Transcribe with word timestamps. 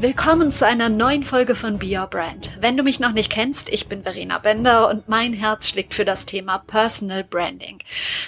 Willkommen 0.00 0.52
zu 0.52 0.64
einer 0.64 0.88
neuen 0.88 1.24
Folge 1.24 1.56
von 1.56 1.80
Be 1.80 1.98
Your 1.98 2.06
Brand. 2.06 2.52
Wenn 2.60 2.76
du 2.76 2.84
mich 2.84 3.00
noch 3.00 3.10
nicht 3.10 3.32
kennst, 3.32 3.68
ich 3.68 3.88
bin 3.88 4.04
Verena 4.04 4.38
Bender 4.38 4.88
und 4.88 5.08
mein 5.08 5.32
Herz 5.32 5.68
schlägt 5.68 5.92
für 5.92 6.04
das 6.04 6.24
Thema 6.24 6.58
Personal 6.58 7.24
Branding. 7.24 7.80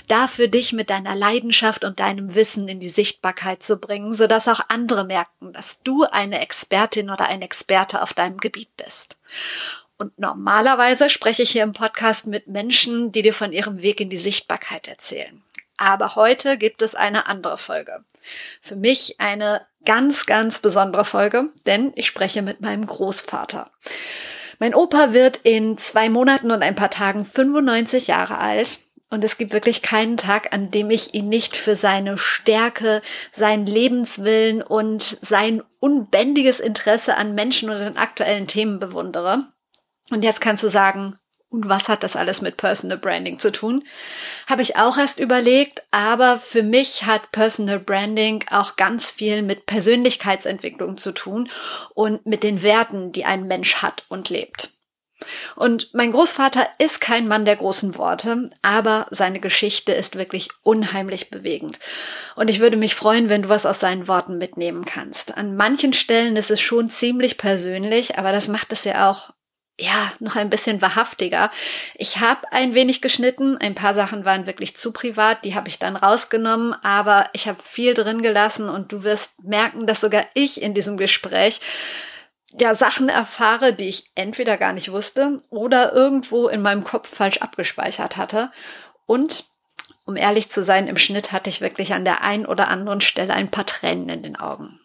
Dafür 0.08 0.48
dich 0.48 0.72
mit 0.72 0.90
deiner 0.90 1.14
Leidenschaft 1.14 1.84
und 1.84 2.00
deinem 2.00 2.34
Wissen 2.34 2.66
in 2.66 2.80
die 2.80 2.88
Sichtbarkeit 2.88 3.62
zu 3.62 3.76
bringen, 3.76 4.12
sodass 4.12 4.48
auch 4.48 4.62
andere 4.66 5.04
merken, 5.04 5.52
dass 5.52 5.80
du 5.84 6.02
eine 6.10 6.40
Expertin 6.40 7.08
oder 7.08 7.26
ein 7.26 7.40
Experte 7.40 8.02
auf 8.02 8.14
deinem 8.14 8.38
Gebiet 8.38 8.76
bist. 8.76 9.16
Und 9.96 10.18
normalerweise 10.18 11.08
spreche 11.08 11.44
ich 11.44 11.50
hier 11.52 11.62
im 11.62 11.72
Podcast 11.72 12.26
mit 12.26 12.48
Menschen, 12.48 13.12
die 13.12 13.22
dir 13.22 13.34
von 13.34 13.52
ihrem 13.52 13.80
Weg 13.80 14.00
in 14.00 14.10
die 14.10 14.18
Sichtbarkeit 14.18 14.88
erzählen. 14.88 15.40
Aber 15.80 16.14
heute 16.14 16.58
gibt 16.58 16.82
es 16.82 16.94
eine 16.94 17.26
andere 17.26 17.56
Folge. 17.56 18.04
Für 18.60 18.76
mich 18.76 19.18
eine 19.18 19.66
ganz, 19.86 20.26
ganz 20.26 20.58
besondere 20.58 21.06
Folge, 21.06 21.48
denn 21.64 21.92
ich 21.96 22.06
spreche 22.06 22.42
mit 22.42 22.60
meinem 22.60 22.84
Großvater. 22.84 23.70
Mein 24.58 24.74
Opa 24.74 25.14
wird 25.14 25.38
in 25.42 25.78
zwei 25.78 26.10
Monaten 26.10 26.50
und 26.50 26.62
ein 26.62 26.74
paar 26.74 26.90
Tagen 26.90 27.24
95 27.24 28.08
Jahre 28.08 28.36
alt. 28.36 28.80
Und 29.08 29.24
es 29.24 29.38
gibt 29.38 29.54
wirklich 29.54 29.80
keinen 29.80 30.18
Tag, 30.18 30.52
an 30.52 30.70
dem 30.70 30.90
ich 30.90 31.14
ihn 31.14 31.30
nicht 31.30 31.56
für 31.56 31.74
seine 31.74 32.18
Stärke, 32.18 33.00
seinen 33.32 33.64
Lebenswillen 33.64 34.62
und 34.62 35.16
sein 35.22 35.62
unbändiges 35.80 36.60
Interesse 36.60 37.16
an 37.16 37.34
Menschen 37.34 37.70
und 37.70 37.78
den 37.78 37.96
aktuellen 37.96 38.46
Themen 38.46 38.80
bewundere. 38.80 39.46
Und 40.10 40.24
jetzt 40.24 40.42
kannst 40.42 40.62
du 40.62 40.68
sagen, 40.68 41.16
und 41.50 41.68
was 41.68 41.88
hat 41.88 42.04
das 42.04 42.16
alles 42.16 42.40
mit 42.40 42.56
Personal 42.56 42.96
Branding 42.96 43.38
zu 43.40 43.50
tun? 43.50 43.84
Habe 44.46 44.62
ich 44.62 44.76
auch 44.76 44.96
erst 44.96 45.18
überlegt, 45.18 45.82
aber 45.90 46.38
für 46.38 46.62
mich 46.62 47.06
hat 47.06 47.32
Personal 47.32 47.80
Branding 47.80 48.44
auch 48.50 48.76
ganz 48.76 49.10
viel 49.10 49.42
mit 49.42 49.66
Persönlichkeitsentwicklung 49.66 50.96
zu 50.96 51.12
tun 51.12 51.50
und 51.94 52.24
mit 52.24 52.44
den 52.44 52.62
Werten, 52.62 53.10
die 53.10 53.24
ein 53.24 53.48
Mensch 53.48 53.76
hat 53.76 54.04
und 54.08 54.30
lebt. 54.30 54.70
Und 55.56 55.92
mein 55.92 56.12
Großvater 56.12 56.66
ist 56.78 57.00
kein 57.00 57.28
Mann 57.28 57.44
der 57.44 57.56
großen 57.56 57.98
Worte, 57.98 58.50
aber 58.62 59.06
seine 59.10 59.40
Geschichte 59.40 59.92
ist 59.92 60.16
wirklich 60.16 60.48
unheimlich 60.62 61.30
bewegend. 61.30 61.78
Und 62.36 62.48
ich 62.48 62.60
würde 62.60 62.78
mich 62.78 62.94
freuen, 62.94 63.28
wenn 63.28 63.42
du 63.42 63.48
was 63.50 63.66
aus 63.66 63.80
seinen 63.80 64.08
Worten 64.08 64.38
mitnehmen 64.38 64.84
kannst. 64.86 65.36
An 65.36 65.56
manchen 65.56 65.92
Stellen 65.92 66.36
ist 66.36 66.50
es 66.50 66.60
schon 66.60 66.88
ziemlich 66.88 67.36
persönlich, 67.36 68.18
aber 68.18 68.32
das 68.32 68.48
macht 68.48 68.72
es 68.72 68.84
ja 68.84 69.10
auch 69.10 69.34
ja, 69.80 70.12
noch 70.20 70.36
ein 70.36 70.50
bisschen 70.50 70.82
wahrhaftiger. 70.82 71.50
Ich 71.94 72.18
habe 72.18 72.52
ein 72.52 72.74
wenig 72.74 73.00
geschnitten, 73.00 73.56
ein 73.56 73.74
paar 73.74 73.94
Sachen 73.94 74.24
waren 74.24 74.46
wirklich 74.46 74.76
zu 74.76 74.92
privat, 74.92 75.44
die 75.44 75.54
habe 75.54 75.68
ich 75.68 75.78
dann 75.78 75.96
rausgenommen, 75.96 76.74
aber 76.82 77.30
ich 77.32 77.48
habe 77.48 77.62
viel 77.62 77.94
drin 77.94 78.22
gelassen 78.22 78.68
und 78.68 78.92
du 78.92 79.04
wirst 79.04 79.42
merken, 79.42 79.86
dass 79.86 80.00
sogar 80.00 80.26
ich 80.34 80.60
in 80.60 80.74
diesem 80.74 80.96
Gespräch 80.96 81.60
ja 82.58 82.74
Sachen 82.74 83.08
erfahre, 83.08 83.72
die 83.72 83.88
ich 83.88 84.10
entweder 84.14 84.56
gar 84.56 84.72
nicht 84.72 84.92
wusste 84.92 85.38
oder 85.48 85.92
irgendwo 85.92 86.48
in 86.48 86.60
meinem 86.60 86.84
Kopf 86.84 87.08
falsch 87.08 87.38
abgespeichert 87.38 88.16
hatte. 88.16 88.50
Und 89.06 89.46
um 90.04 90.16
ehrlich 90.16 90.50
zu 90.50 90.62
sein, 90.62 90.88
im 90.88 90.98
Schnitt 90.98 91.32
hatte 91.32 91.48
ich 91.48 91.60
wirklich 91.60 91.94
an 91.94 92.04
der 92.04 92.22
einen 92.22 92.44
oder 92.44 92.68
anderen 92.68 93.00
Stelle 93.00 93.32
ein 93.32 93.50
paar 93.50 93.66
Tränen 93.66 94.08
in 94.08 94.22
den 94.22 94.36
Augen. 94.36 94.80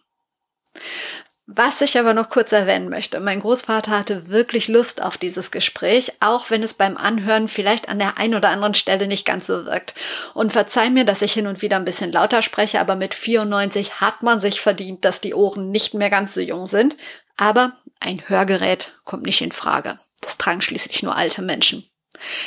Was 1.48 1.82
ich 1.82 2.00
aber 2.00 2.16
noch 2.16 2.30
kurz 2.30 2.52
erwähnen 2.52 2.90
möchte, 2.90 3.20
mein 3.20 3.40
Großvater 3.40 3.92
hatte 3.92 4.30
wirklich 4.30 4.68
Lust 4.68 5.04
auf 5.04 5.16
dieses 5.16 5.52
Gespräch, 5.52 6.14
auch 6.20 6.50
wenn 6.50 6.64
es 6.64 6.74
beim 6.74 6.98
Anhören 6.98 7.48
vielleicht 7.48 7.88
an 7.88 8.00
der 8.00 8.18
einen 8.18 8.34
oder 8.34 8.50
anderen 8.50 8.74
Stelle 8.74 9.06
nicht 9.08 9.26
ganz 9.26 9.46
so 9.46 9.66
wirkt. 9.66 9.94
Und 10.34 10.52
verzeih 10.52 10.90
mir, 10.90 11.06
dass 11.06 11.22
ich 11.22 11.34
hin 11.34 11.46
und 11.46 11.62
wieder 11.62 11.76
ein 11.76 11.86
bisschen 11.86 12.12
lauter 12.12 12.42
spreche, 12.42 12.80
aber 12.80 12.96
mit 12.96 13.14
94 13.14 14.02
hat 14.02 14.24
man 14.24 14.40
sich 14.40 14.60
verdient, 14.60 15.06
dass 15.06 15.22
die 15.22 15.36
Ohren 15.36 15.70
nicht 15.70 15.94
mehr 15.94 16.10
ganz 16.10 16.34
so 16.34 16.42
jung 16.42 16.66
sind. 16.66 16.98
Aber 17.38 17.74
ein 18.00 18.28
Hörgerät 18.28 18.94
kommt 19.04 19.24
nicht 19.24 19.42
in 19.42 19.52
Frage. 19.52 20.00
Das 20.22 20.40
tragen 20.40 20.62
schließlich 20.62 21.04
nur 21.04 21.16
alte 21.16 21.44
Menschen. 21.44 21.88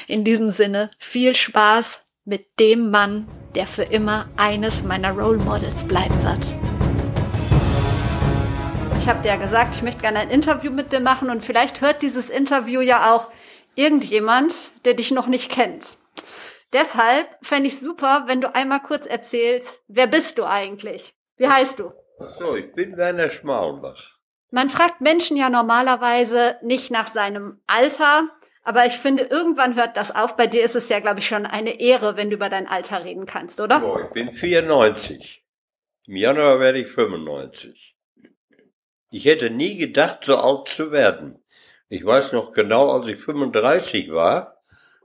In 0.09 0.25
diesem 0.25 0.51
Sinne 0.51 0.91
viel 0.99 1.37
Spaß 1.37 2.01
mit 2.25 2.59
dem 2.59 2.91
Mann, 2.91 3.29
der 3.55 3.69
für 3.69 3.85
immer 3.85 4.29
eines 4.37 4.83
meiner 4.83 5.13
Role 5.13 5.39
Models 5.39 5.85
bleiben 5.85 6.21
wird. 6.25 6.78
Ich 8.99 9.09
habe 9.09 9.23
dir 9.23 9.29
ja 9.29 9.37
gesagt, 9.37 9.77
ich 9.77 9.83
möchte 9.83 10.03
gerne 10.03 10.19
ein 10.19 10.29
Interview 10.29 10.73
mit 10.73 10.93
dir 10.93 11.01
machen 11.01 11.31
und 11.31 11.43
vielleicht 11.43 11.81
hört 11.81 12.03
dieses 12.03 12.29
Interview 12.29 12.81
ja 12.81 13.15
auch 13.15 13.31
irgendjemand, 13.75 14.55
der 14.85 14.95
dich 14.95 15.13
noch 15.13 15.29
nicht 15.29 15.51
kennt. 15.51 15.97
Deshalb 16.73 17.29
fände 17.41 17.69
ich 17.69 17.79
super, 17.79 18.25
wenn 18.27 18.41
du 18.41 18.55
einmal 18.55 18.81
kurz 18.81 19.07
erzählst, 19.07 19.81
wer 19.87 20.09
bist 20.09 20.37
du 20.37 20.45
eigentlich? 20.45 21.15
Wie 21.37 21.49
heißt 21.49 21.79
du? 21.79 21.93
So, 22.39 22.57
ich 22.57 22.73
bin 22.73 22.97
Werner 22.97 23.31
Schmalenbach. 23.31 24.19
Man 24.51 24.69
fragt 24.69 25.01
Menschen 25.01 25.37
ja 25.37 25.49
normalerweise 25.49 26.57
nicht 26.63 26.91
nach 26.91 27.09
seinem 27.09 27.61
Alter, 27.67 28.29
aber 28.65 28.85
ich 28.85 28.99
finde, 28.99 29.23
irgendwann 29.23 29.77
hört 29.77 29.97
das 29.97 30.15
auf. 30.15 30.37
Bei 30.37 30.49
dir 30.49 30.65
ist 30.65 30.75
es 30.75 30.89
ja, 30.89 30.99
glaube 30.99 31.21
ich, 31.21 31.29
schon 31.29 31.47
eine 31.47 31.81
Ehre, 31.81 32.17
wenn 32.17 32.31
du 32.31 32.37
über 32.37 32.51
dein 32.51 32.67
Alter 32.67 33.05
reden 33.05 33.27
kannst, 33.27 33.61
oder? 33.61 33.81
So, 33.81 34.01
ich 34.01 34.11
bin 34.11 34.33
94. 34.33 35.45
Im 36.07 36.17
Januar 36.17 36.59
werde 36.59 36.81
ich 36.81 36.89
95. 36.89 37.98
Ich 39.11 39.25
hätte 39.25 39.51
nie 39.51 39.77
gedacht, 39.77 40.25
so 40.25 40.37
alt 40.37 40.69
zu 40.69 40.93
werden. 40.93 41.43
Ich 41.89 42.05
weiß 42.05 42.33
noch 42.33 42.53
genau, 42.53 42.91
als 42.91 43.07
ich 43.07 43.21
35 43.21 44.13
war, 44.13 44.59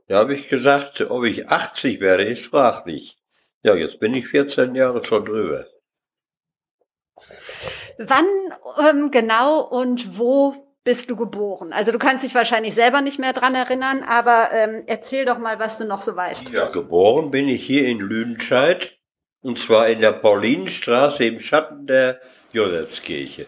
da 0.08 0.18
habe 0.18 0.36
ich 0.36 0.50
gesagt, 0.50 1.00
ob 1.02 1.24
ich 1.24 1.50
80 1.50 2.02
werde, 2.02 2.24
ist 2.24 2.48
fraglich. 2.48 3.18
Ja, 3.64 3.76
jetzt 3.76 4.00
bin 4.00 4.14
ich 4.14 4.28
14 4.28 4.76
Jahre 4.76 5.02
schon 5.04 5.24
drüber. 5.24 5.66
Wann 7.98 8.26
ähm, 8.86 9.12
genau 9.12 9.62
und 9.62 10.18
wo 10.18 10.56
bist 10.84 11.10
du 11.10 11.16
geboren? 11.16 11.72
Also 11.72 11.94
du 11.94 12.00
kannst 12.00 12.26
dich 12.26 12.36
wahrscheinlich 12.36 12.76
selber 12.76 13.00
nicht 13.00 13.20
mehr 13.20 13.32
dran 13.32 13.56
erinnern, 13.56 14.04
aber 14.04 14.50
ähm, 14.52 14.84
erzähl 14.88 15.24
doch 15.24 15.38
mal, 15.38 15.60
was 15.60 15.78
du 15.78 15.86
noch 15.86 16.02
so 16.02 16.16
weißt. 16.16 16.50
Ja, 16.50 16.70
geboren 16.70 17.32
bin 17.32 17.48
ich 17.48 17.66
hier 17.66 17.88
in 17.88 18.00
Lüdenscheid 18.00 18.98
und 19.42 19.58
zwar 19.58 19.88
in 19.88 20.02
der 20.02 20.12
Paulinenstraße 20.12 21.24
im 21.24 21.40
Schatten 21.40 21.88
der 21.88 22.20
Josefskirche. 22.52 23.46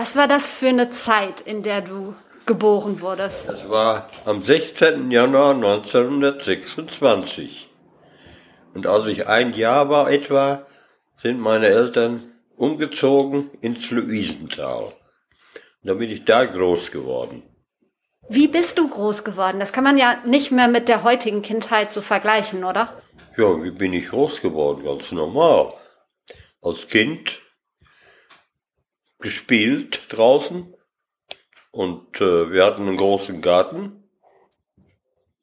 Was 0.00 0.16
war 0.16 0.26
das 0.26 0.48
für 0.48 0.68
eine 0.68 0.90
Zeit, 0.90 1.42
in 1.42 1.62
der 1.62 1.82
du 1.82 2.14
geboren 2.46 3.02
wurdest? 3.02 3.46
Das 3.46 3.68
war 3.68 4.08
am 4.24 4.42
16. 4.42 5.10
Januar 5.10 5.54
1926. 5.54 7.68
Und 8.72 8.86
als 8.86 9.06
ich 9.08 9.26
ein 9.26 9.52
Jahr 9.52 9.90
war 9.90 10.10
etwa, 10.10 10.64
sind 11.18 11.38
meine 11.38 11.66
Eltern 11.66 12.32
umgezogen 12.56 13.50
ins 13.60 13.90
Luisental. 13.90 14.84
Und 14.84 14.94
da 15.82 15.92
bin 15.92 16.08
ich 16.08 16.24
da 16.24 16.46
groß 16.46 16.92
geworden. 16.92 17.42
Wie 18.26 18.48
bist 18.48 18.78
du 18.78 18.88
groß 18.88 19.22
geworden? 19.22 19.60
Das 19.60 19.74
kann 19.74 19.84
man 19.84 19.98
ja 19.98 20.16
nicht 20.24 20.50
mehr 20.50 20.68
mit 20.68 20.88
der 20.88 21.02
heutigen 21.02 21.42
Kindheit 21.42 21.92
so 21.92 22.00
vergleichen, 22.00 22.64
oder? 22.64 23.02
Ja, 23.36 23.62
wie 23.62 23.70
bin 23.70 23.92
ich 23.92 24.08
groß 24.08 24.40
geworden? 24.40 24.82
Ganz 24.82 25.12
normal. 25.12 25.74
Als 26.62 26.88
Kind 26.88 27.39
gespielt 29.20 30.02
draußen 30.08 30.74
und 31.70 32.20
äh, 32.20 32.50
wir 32.50 32.64
hatten 32.64 32.88
einen 32.88 32.96
großen 32.96 33.40
Garten. 33.40 34.04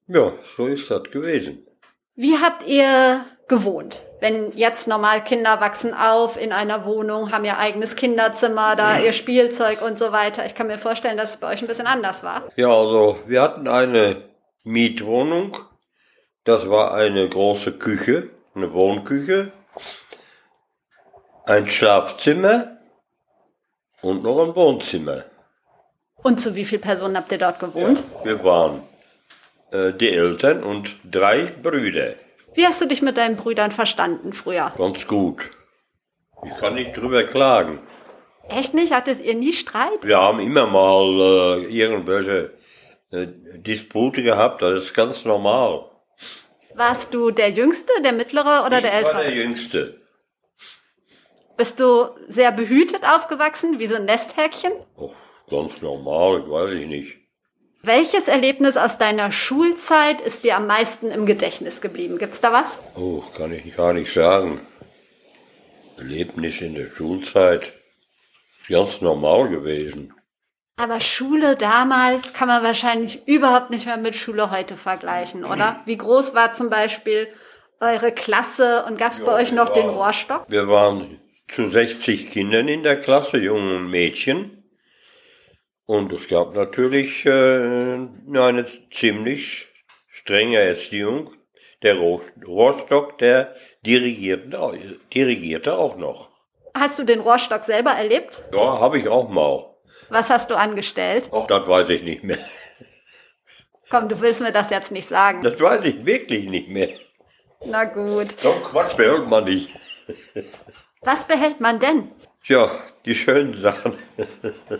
Ja, 0.07 0.33
so 0.55 0.67
ist 0.67 0.89
das 0.89 1.03
gewesen. 1.03 1.65
Wie 2.15 2.37
habt 2.37 2.65
ihr 2.65 3.25
gewohnt? 3.47 4.03
Wenn 4.19 4.51
jetzt 4.53 4.87
normal 4.87 5.23
Kinder 5.23 5.61
wachsen 5.61 5.93
auf 5.93 6.41
in 6.41 6.51
einer 6.51 6.85
Wohnung, 6.85 7.31
haben 7.31 7.45
ihr 7.45 7.57
eigenes 7.59 7.95
Kinderzimmer, 7.95 8.75
da 8.75 8.99
ihr 8.99 9.13
Spielzeug 9.13 9.81
und 9.81 9.97
so 9.99 10.11
weiter. 10.11 10.45
Ich 10.45 10.55
kann 10.55 10.67
mir 10.67 10.79
vorstellen, 10.79 11.17
dass 11.17 11.31
es 11.31 11.37
bei 11.37 11.53
euch 11.53 11.61
ein 11.61 11.67
bisschen 11.67 11.85
anders 11.85 12.23
war. 12.23 12.43
Ja, 12.55 12.69
also 12.69 13.19
wir 13.27 13.41
hatten 13.41 13.67
eine 13.67 14.23
Mietwohnung. 14.63 15.57
Das 16.45 16.69
war 16.69 16.93
eine 16.93 17.29
große 17.29 17.73
Küche, 17.73 18.31
eine 18.55 18.73
Wohnküche, 18.73 19.51
ein 21.45 21.69
Schlafzimmer 21.69 22.76
und 24.01 24.23
noch 24.23 24.43
ein 24.43 24.55
Wohnzimmer. 24.55 25.25
Und 26.23 26.39
zu 26.39 26.55
wie 26.55 26.65
vielen 26.65 26.81
Personen 26.81 27.15
habt 27.15 27.31
ihr 27.31 27.37
dort 27.37 27.59
gewohnt? 27.59 28.03
Ja, 28.19 28.25
wir 28.25 28.43
waren 28.43 28.83
äh, 29.71 29.93
die 29.93 30.11
Eltern 30.11 30.63
und 30.63 30.95
drei 31.03 31.45
Brüder. 31.45 32.15
Wie 32.53 32.65
hast 32.65 32.81
du 32.81 32.87
dich 32.87 33.01
mit 33.01 33.17
deinen 33.17 33.37
Brüdern 33.37 33.71
verstanden 33.71 34.33
früher? 34.33 34.73
Ganz 34.77 35.05
gut. 35.07 35.49
Ich 36.43 36.57
kann 36.57 36.75
nicht 36.75 36.97
drüber 36.97 37.23
klagen. 37.23 37.79
Echt 38.49 38.73
nicht? 38.73 38.93
Hattet 38.93 39.21
ihr 39.23 39.35
nie 39.35 39.53
Streit? 39.53 40.03
Wir 40.03 40.17
haben 40.17 40.39
immer 40.39 40.65
mal 40.67 41.59
äh, 41.59 41.65
irgendwelche 41.65 42.53
äh, 43.11 43.27
Dispute 43.57 44.23
gehabt, 44.23 44.61
das 44.61 44.83
ist 44.83 44.93
ganz 44.93 45.25
normal. 45.25 45.85
Warst 46.75 47.13
du 47.13 47.31
der 47.31 47.49
Jüngste, 47.49 47.91
der 48.03 48.13
Mittlere 48.13 48.63
oder 48.65 48.77
ich 48.77 48.83
der 48.83 48.93
Ältere? 48.93 49.15
war 49.15 49.23
der 49.23 49.33
Jüngste. 49.33 50.01
Bist 51.57 51.79
du 51.79 52.09
sehr 52.27 52.51
behütet 52.51 53.03
aufgewachsen, 53.03 53.79
wie 53.79 53.87
so 53.87 53.95
ein 53.95 54.05
Nesthäkchen? 54.05 54.71
Oh, 54.95 55.11
ganz 55.49 55.81
normal, 55.81 56.49
weiß 56.49 56.71
ich 56.71 56.87
nicht. 56.87 57.17
Welches 57.81 58.27
Erlebnis 58.27 58.77
aus 58.77 58.99
deiner 58.99 59.31
Schulzeit 59.31 60.21
ist 60.21 60.43
dir 60.43 60.55
am 60.55 60.67
meisten 60.67 61.09
im 61.09 61.25
Gedächtnis 61.25 61.81
geblieben? 61.81 62.19
Gibt's 62.19 62.41
da 62.41 62.51
was? 62.51 62.77
Oh, 62.95 63.23
kann 63.35 63.53
ich 63.53 63.75
gar 63.75 63.93
nicht 63.93 64.13
sagen. 64.13 64.67
Erlebnis 65.97 66.61
in 66.61 66.75
der 66.75 66.87
Schulzeit 66.87 67.73
ist 68.61 68.69
ganz 68.69 69.01
normal 69.01 69.49
gewesen. 69.49 70.13
Aber 70.79 70.99
Schule 70.99 71.55
damals 71.55 72.33
kann 72.33 72.47
man 72.47 72.63
wahrscheinlich 72.63 73.27
überhaupt 73.27 73.71
nicht 73.71 73.87
mehr 73.87 73.97
mit 73.97 74.15
Schule 74.15 74.51
heute 74.51 74.77
vergleichen, 74.77 75.43
oder? 75.43 75.81
Wie 75.85 75.97
groß 75.97 76.35
war 76.35 76.53
zum 76.53 76.69
Beispiel 76.69 77.27
eure 77.79 78.11
Klasse 78.11 78.85
und 78.85 78.99
gab's 78.99 79.19
bei 79.21 79.33
euch 79.33 79.51
noch 79.51 79.69
den 79.69 79.89
Rohrstock? 79.89 80.45
Wir 80.49 80.67
waren 80.67 81.19
zu 81.47 81.69
60 81.69 82.29
Kindern 82.31 82.67
in 82.67 82.83
der 82.83 82.97
Klasse, 82.97 83.37
Jungen 83.37 83.75
und 83.75 83.89
Mädchen. 83.89 84.63
Und 85.85 86.11
es 86.11 86.27
gab 86.27 86.53
natürlich 86.53 87.25
äh, 87.25 87.29
eine 87.29 88.65
ziemlich 88.91 89.67
strenge 90.09 90.59
Erziehung. 90.59 91.33
Der 91.83 91.95
Rohr 91.95 92.21
Rohrstock, 92.45 93.19
der 93.19 93.53
dirigierte, 93.85 94.59
auch 94.59 95.95
noch. 95.95 96.31
Hast 96.73 96.99
du 96.99 97.03
den 97.03 97.19
Rohrstock 97.19 97.63
selber 97.63 97.91
erlebt? 97.91 98.43
Ja, 98.51 98.79
habe 98.79 98.99
ich 98.99 99.07
auch 99.07 99.29
mal. 99.29 99.75
Was 100.09 100.29
hast 100.29 100.49
du 100.49 100.55
angestellt? 100.55 101.29
Auch 101.31 101.47
das 101.47 101.67
weiß 101.67 101.89
ich 101.91 102.01
nicht 102.03 102.23
mehr. 102.23 102.39
Komm, 103.89 104.09
du 104.09 104.19
willst 104.19 104.41
mir 104.41 104.51
das 104.51 104.69
jetzt 104.69 104.91
nicht 104.91 105.07
sagen. 105.07 105.43
Das 105.43 105.59
weiß 105.59 105.85
ich 105.85 106.05
wirklich 106.05 106.45
nicht 106.45 106.67
mehr. 106.67 106.89
Na 107.65 107.85
gut. 107.85 108.39
So 108.41 108.51
Quatsch 108.51 108.97
behält 108.97 109.27
man 109.27 109.45
nicht. 109.45 109.69
Was 111.07 111.25
behält 111.25 111.61
man 111.61 111.79
denn? 111.79 112.11
Tja, 112.43 112.69
die 113.05 113.15
schönen 113.15 113.53
Sachen. 113.53 113.97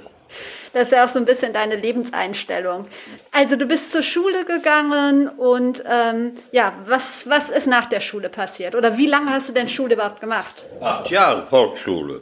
Das 0.74 0.88
ist 0.88 0.92
ja 0.92 1.06
auch 1.06 1.10
so 1.10 1.18
ein 1.18 1.26
bisschen 1.26 1.54
deine 1.54 1.78
Lebenseinstellung. 1.78 2.88
Also 3.32 3.56
du 3.56 3.66
bist 3.66 3.94
zur 3.94 4.04
Schule 4.04 4.44
gegangen 4.46 5.30
und 5.30 5.82
ähm, 5.88 6.34
ja, 6.52 6.74
was, 6.86 7.28
was 7.30 7.50
ist 7.50 7.66
nach 7.66 7.86
der 7.86 8.02
Schule 8.02 8.30
passiert? 8.30 8.76
Oder 8.76 8.98
wie 8.98 9.08
lange 9.08 9.32
hast 9.32 9.48
du 9.50 9.54
denn 9.54 9.70
Schule 9.70 9.96
überhaupt 9.96 10.20
gemacht? 10.20 10.68
Acht 10.82 11.10
Jahre 11.10 11.48
Volksschule. 11.48 12.22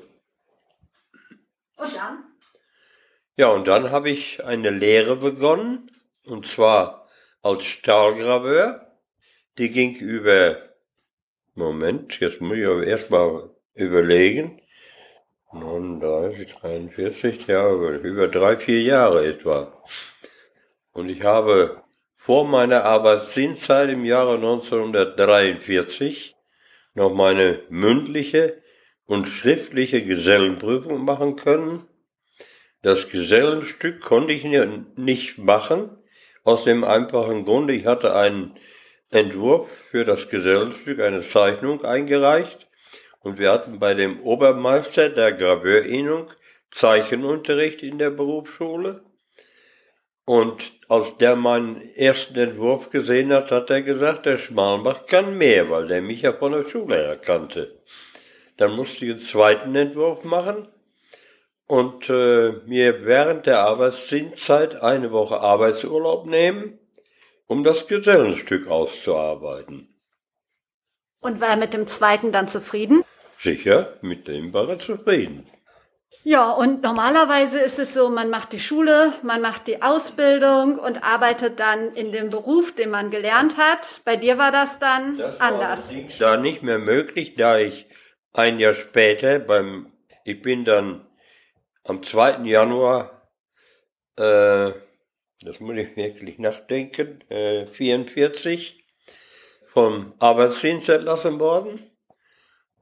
Und 1.78 1.96
dann? 1.98 2.24
Ja, 3.36 3.48
und 3.48 3.68
dann 3.68 3.90
habe 3.90 4.12
ich 4.12 4.46
eine 4.46 4.70
Lehre 4.70 5.18
begonnen, 5.18 5.92
und 6.26 6.46
zwar 6.46 7.08
als 7.42 7.66
Stahlgraveur. 7.66 8.88
Die 9.58 9.72
ging 9.72 9.96
über, 9.96 10.58
Moment, 11.56 12.20
jetzt 12.20 12.40
muss 12.40 12.58
ich 12.58 12.66
aber 12.66 12.86
erstmal 12.86 13.55
überlegen, 13.76 14.62
39, 15.52 16.56
43, 16.56 17.48
ja, 17.48 17.70
über 17.72 18.28
drei, 18.28 18.58
vier 18.58 18.82
Jahre 18.82 19.28
etwa. 19.28 19.84
Und 20.92 21.10
ich 21.10 21.24
habe 21.24 21.84
vor 22.16 22.48
meiner 22.48 22.86
Arbeitsdienstzeit 22.86 23.90
im 23.90 24.06
Jahre 24.06 24.36
1943 24.36 26.36
noch 26.94 27.14
meine 27.14 27.62
mündliche 27.70 28.62
und 29.06 29.28
schriftliche 29.28 30.04
Gesellenprüfung 30.04 31.04
machen 31.04 31.36
können. 31.36 31.86
Das 32.82 33.10
Gesellenstück 33.10 34.02
konnte 34.02 34.34
ich 34.34 34.46
nicht 34.96 35.38
machen, 35.38 35.98
aus 36.44 36.64
dem 36.64 36.84
einfachen 36.84 37.44
Grunde, 37.44 37.74
ich 37.74 37.86
hatte 37.86 38.16
einen 38.16 38.56
Entwurf 39.10 39.70
für 39.90 40.06
das 40.06 40.30
Gesellenstück, 40.30 41.00
eine 41.00 41.22
Zeichnung 41.22 41.84
eingereicht 41.84 42.65
und 43.26 43.40
wir 43.40 43.52
hatten 43.52 43.80
bei 43.80 43.96
dem 43.96 44.22
Obermeister 44.22 45.10
der 45.10 45.34
Graveurinnung 45.34 46.30
Zeichenunterricht 46.70 47.82
in 47.82 47.98
der 47.98 48.12
Berufsschule. 48.12 49.04
Und 50.26 50.74
als 50.90 51.18
der 51.18 51.36
meinen 51.36 51.82
ersten 51.96 52.38
Entwurf 52.38 52.92
gesehen 52.92 53.34
hat, 53.34 53.50
hat 53.50 53.72
er 53.72 53.82
gesagt, 53.82 54.28
der 54.28 54.38
Schmalbach 54.38 55.08
kann 55.08 55.40
mehr, 55.40 55.72
weil 55.72 55.88
der 55.88 56.04
mich 56.04 56.22
ja 56.22 56.34
von 56.34 56.52
der 56.52 56.66
Schule 56.66 56.98
her 56.98 57.18
kannte. 57.18 57.82
Dann 58.58 58.74
musste 58.76 59.06
ich 59.06 59.12
einen 59.12 59.20
zweiten 59.20 59.76
Entwurf 59.76 60.24
machen 60.24 60.68
und 61.66 62.08
äh, 62.12 62.52
mir 62.68 63.06
während 63.08 63.48
der 63.48 63.62
Arbeitsdienstzeit 63.62 64.84
eine 64.84 65.12
Woche 65.12 65.40
Arbeitsurlaub 65.42 66.28
nehmen, 66.28 66.78
um 67.48 67.64
das 67.64 67.88
Gesellenstück 67.88 68.68
auszuarbeiten. 68.68 69.96
Und 71.22 71.42
war 71.42 71.50
er 71.50 71.58
mit 71.58 71.74
dem 71.74 71.88
zweiten 71.88 72.32
dann 72.32 72.48
zufrieden? 72.48 73.04
Sicher, 73.40 73.98
mit 74.02 74.28
dem 74.28 74.54
war 74.54 74.70
er 74.70 74.80
zufrieden. 74.80 75.48
Ja, 76.24 76.52
und 76.52 76.82
normalerweise 76.82 77.60
ist 77.60 77.78
es 77.78 77.94
so, 77.94 78.10
man 78.10 78.32
macht 78.32 78.52
die 78.52 78.60
Schule, 78.60 79.14
man 79.22 79.42
macht 79.42 79.68
die 79.68 79.84
Ausbildung 79.84 80.80
und 80.80 81.04
arbeitet 81.04 81.60
dann 81.60 81.94
in 81.94 82.12
dem 82.12 82.32
Beruf, 82.32 82.74
den 82.74 82.90
man 82.90 83.12
gelernt 83.12 83.58
hat. 83.58 84.02
Bei 84.06 84.16
dir 84.16 84.40
war 84.40 84.52
das 84.52 84.80
dann 84.80 85.20
das 85.20 85.40
anders. 85.40 85.92
War 85.92 86.02
da 86.18 86.38
nicht 86.38 86.64
mehr 86.64 86.80
möglich, 86.80 87.36
da 87.36 87.60
ich 87.60 87.86
ein 88.34 88.60
Jahr 88.60 88.74
später 88.74 89.38
beim, 89.38 89.92
ich 90.24 90.42
bin 90.42 90.66
dann 90.66 91.06
am 91.84 92.02
2. 92.02 92.44
Januar, 92.46 93.30
äh, 94.18 94.72
das 95.42 95.60
muss 95.60 95.78
ich 95.78 95.96
wirklich 95.96 96.40
nachdenken, 96.40 97.22
äh, 97.30 97.68
44, 97.68 98.84
vom 99.68 100.14
Arbeitsdienst 100.18 100.90
entlassen 100.90 101.40
worden. 101.40 101.95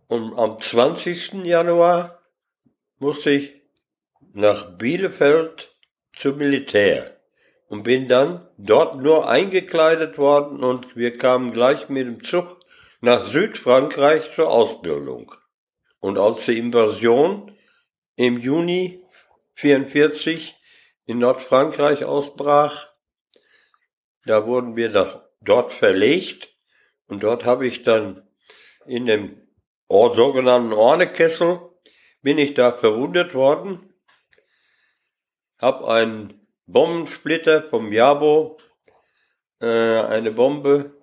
Und 0.07 0.37
am 0.37 0.59
20. 0.59 1.45
Januar 1.45 2.19
musste 2.99 3.31
ich 3.31 3.61
nach 4.33 4.77
Bielefeld 4.77 5.75
zum 6.15 6.37
Militär 6.37 7.19
und 7.67 7.83
bin 7.83 8.07
dann 8.07 8.47
dort 8.57 8.97
nur 8.97 9.27
eingekleidet 9.29 10.17
worden 10.17 10.63
und 10.63 10.95
wir 10.95 11.17
kamen 11.17 11.53
gleich 11.53 11.89
mit 11.89 12.05
dem 12.05 12.21
Zug 12.23 12.59
nach 13.01 13.25
Südfrankreich 13.25 14.33
zur 14.33 14.49
Ausbildung. 14.49 15.33
Und 15.99 16.17
als 16.17 16.45
die 16.45 16.57
Invasion 16.57 17.57
im 18.15 18.39
Juni 18.39 19.03
44 19.55 20.55
in 21.05 21.19
Nordfrankreich 21.19 22.05
ausbrach, 22.05 22.87
da 24.25 24.45
wurden 24.45 24.75
wir 24.75 25.23
dort 25.41 25.73
verlegt 25.73 26.55
und 27.07 27.23
dort 27.23 27.45
habe 27.45 27.67
ich 27.67 27.83
dann 27.83 28.27
in 28.85 29.05
dem 29.05 29.42
sogenannten 30.15 30.73
Ornekessel 30.73 31.59
bin 32.21 32.37
ich 32.37 32.53
da 32.55 32.71
verwundet 32.71 33.33
worden, 33.35 33.93
habe 35.59 35.87
einen 35.87 36.47
Bombensplitter 36.65 37.69
vom 37.69 37.91
Jabo, 37.91 38.57
äh, 39.61 39.67
eine 39.67 40.31
Bombe, 40.31 40.97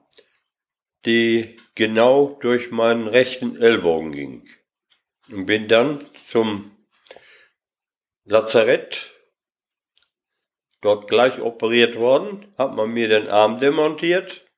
die 1.05 1.57
genau 1.75 2.39
durch 2.41 2.71
meinen 2.71 3.07
rechten 3.07 3.57
Ellbogen 3.57 4.13
ging. 4.13 4.49
Und 5.31 5.47
bin 5.47 5.69
dann 5.69 6.07
zum 6.27 6.77
Lazarett, 8.25 9.13
dort 10.81 11.09
gleich 11.09 11.41
operiert 11.41 11.97
worden, 11.97 12.53
hat 12.59 12.75
man 12.75 12.91
mir 12.91 13.09
den 13.09 13.29
Arm 13.29 13.59
demontiert. 13.59 14.50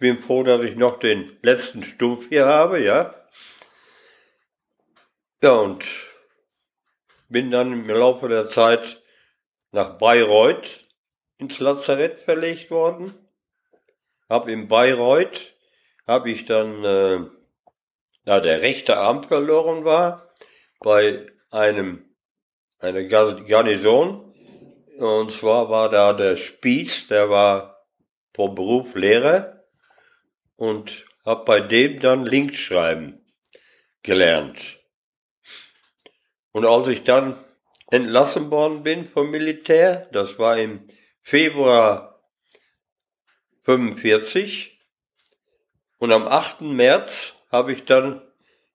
Bin 0.00 0.22
froh, 0.22 0.42
dass 0.42 0.62
ich 0.62 0.76
noch 0.76 0.98
den 0.98 1.36
letzten 1.42 1.84
Stumpf 1.84 2.30
hier 2.30 2.46
habe, 2.46 2.82
ja. 2.82 3.14
Ja, 5.42 5.52
und 5.52 5.84
bin 7.28 7.50
dann 7.50 7.70
im 7.74 7.86
Laufe 7.86 8.26
der 8.30 8.48
Zeit 8.48 9.02
nach 9.72 9.98
Bayreuth 9.98 10.88
ins 11.36 11.60
Lazarett 11.60 12.18
verlegt 12.18 12.70
worden. 12.70 13.14
Hab 14.30 14.48
in 14.48 14.68
Bayreuth, 14.68 15.52
habe 16.06 16.30
ich 16.30 16.46
dann, 16.46 16.82
äh, 16.82 17.20
da 18.24 18.40
der 18.40 18.62
rechte 18.62 18.96
Arm 18.96 19.22
verloren 19.22 19.84
war, 19.84 20.34
bei 20.80 21.30
einem 21.50 22.06
eine 22.78 23.06
Garnison. 23.06 24.34
Und 24.96 25.30
zwar 25.30 25.68
war 25.68 25.90
da 25.90 26.14
der 26.14 26.36
Spieß, 26.36 27.08
der 27.08 27.28
war 27.28 27.84
vom 28.32 28.54
Beruf 28.54 28.94
Lehrer 28.94 29.59
und 30.60 31.06
habe 31.24 31.44
bei 31.46 31.60
dem 31.60 32.00
dann 32.00 32.26
Links 32.26 32.58
schreiben 32.58 33.24
gelernt. 34.02 34.78
Und 36.52 36.66
als 36.66 36.86
ich 36.88 37.02
dann 37.02 37.42
entlassen 37.90 38.50
worden 38.50 38.82
bin 38.82 39.06
vom 39.06 39.30
Militär, 39.30 40.06
das 40.12 40.38
war 40.38 40.58
im 40.58 40.86
Februar 41.22 42.22
45, 43.62 44.78
und 45.96 46.12
am 46.12 46.28
8. 46.28 46.60
März 46.60 47.34
habe 47.50 47.72
ich 47.72 47.84
dann 47.86 48.22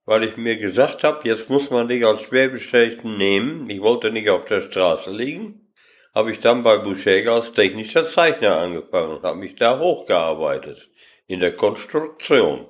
weil 0.08 0.24
ich 0.24 0.38
mir 0.38 0.58
gesagt 0.58 1.04
habe, 1.04 1.28
jetzt 1.28 1.50
muss 1.50 1.72
man 1.72 1.88
dich 1.88 2.06
als 2.06 2.22
Schwerbeschädigten 2.22 3.18
nehmen. 3.18 3.68
Ich 3.72 3.82
wollte 3.82 4.12
nicht 4.12 4.30
auf 4.30 4.46
der 4.46 4.62
Straße 4.62 5.10
liegen. 5.10 5.74
Habe 6.14 6.32
ich 6.32 6.40
dann 6.40 6.62
bei 6.62 6.78
Boucher 6.78 7.32
als 7.32 7.54
technischer 7.54 8.06
Zeichner 8.06 8.60
angefangen 8.60 9.18
und 9.18 9.24
habe 9.24 9.40
mich 9.40 9.56
da 9.56 9.80
hochgearbeitet 9.80 10.92
in 11.28 11.40
der 11.40 11.56
Konstruktion. 11.56 12.68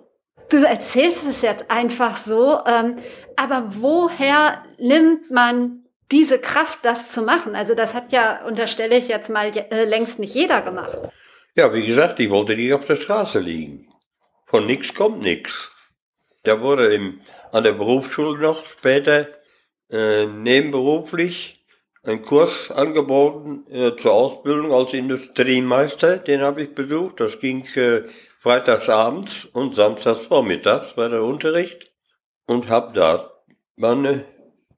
Du 0.49 0.57
erzählst 0.63 1.25
es 1.27 1.41
jetzt 1.41 1.69
einfach 1.69 2.17
so, 2.17 2.59
ähm, 2.67 2.97
aber 3.35 3.65
woher 3.79 4.63
nimmt 4.77 5.31
man 5.31 5.85
diese 6.11 6.39
Kraft, 6.39 6.79
das 6.83 7.11
zu 7.11 7.23
machen? 7.23 7.55
Also 7.55 7.73
das 7.73 7.93
hat 7.93 8.11
ja, 8.11 8.45
unterstelle 8.45 8.97
ich 8.97 9.07
jetzt 9.07 9.29
mal, 9.29 9.51
äh, 9.55 9.85
längst 9.85 10.19
nicht 10.19 10.35
jeder 10.35 10.61
gemacht. 10.61 10.97
Ja, 11.55 11.73
wie 11.73 11.85
gesagt, 11.85 12.19
ich 12.19 12.29
wollte 12.29 12.55
nicht 12.55 12.73
auf 12.73 12.85
der 12.85 12.95
Straße 12.95 13.39
liegen. 13.39 13.87
Von 14.45 14.65
nichts 14.65 14.93
kommt 14.93 15.21
nichts. 15.21 15.71
Da 16.43 16.61
wurde 16.61 16.93
im, 16.93 17.21
an 17.51 17.63
der 17.63 17.73
Berufsschule 17.73 18.37
noch 18.39 18.65
später 18.67 19.27
äh, 19.89 20.25
nebenberuflich 20.27 21.65
ein 22.03 22.21
Kurs 22.21 22.69
angeboten 22.69 23.65
äh, 23.71 23.95
zur 23.95 24.13
Ausbildung 24.13 24.71
als 24.71 24.93
Industriemeister. 24.93 26.17
Den 26.17 26.41
habe 26.41 26.63
ich 26.63 26.75
besucht. 26.75 27.19
Das 27.19 27.39
ging 27.39 27.63
äh, 28.45 28.49
freitagsabends 28.49 29.45
und 29.45 29.75
samstags 29.75 30.25
vormittags 30.25 30.95
war 30.97 31.09
der 31.09 31.23
Unterricht 31.23 31.91
und 32.45 32.69
habe 32.69 32.93
da 32.93 33.31
meine 33.75 34.25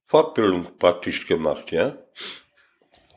Fortbildung 0.05 0.67
praktisch 0.79 1.27
gemacht, 1.27 1.71
ja. 1.71 1.97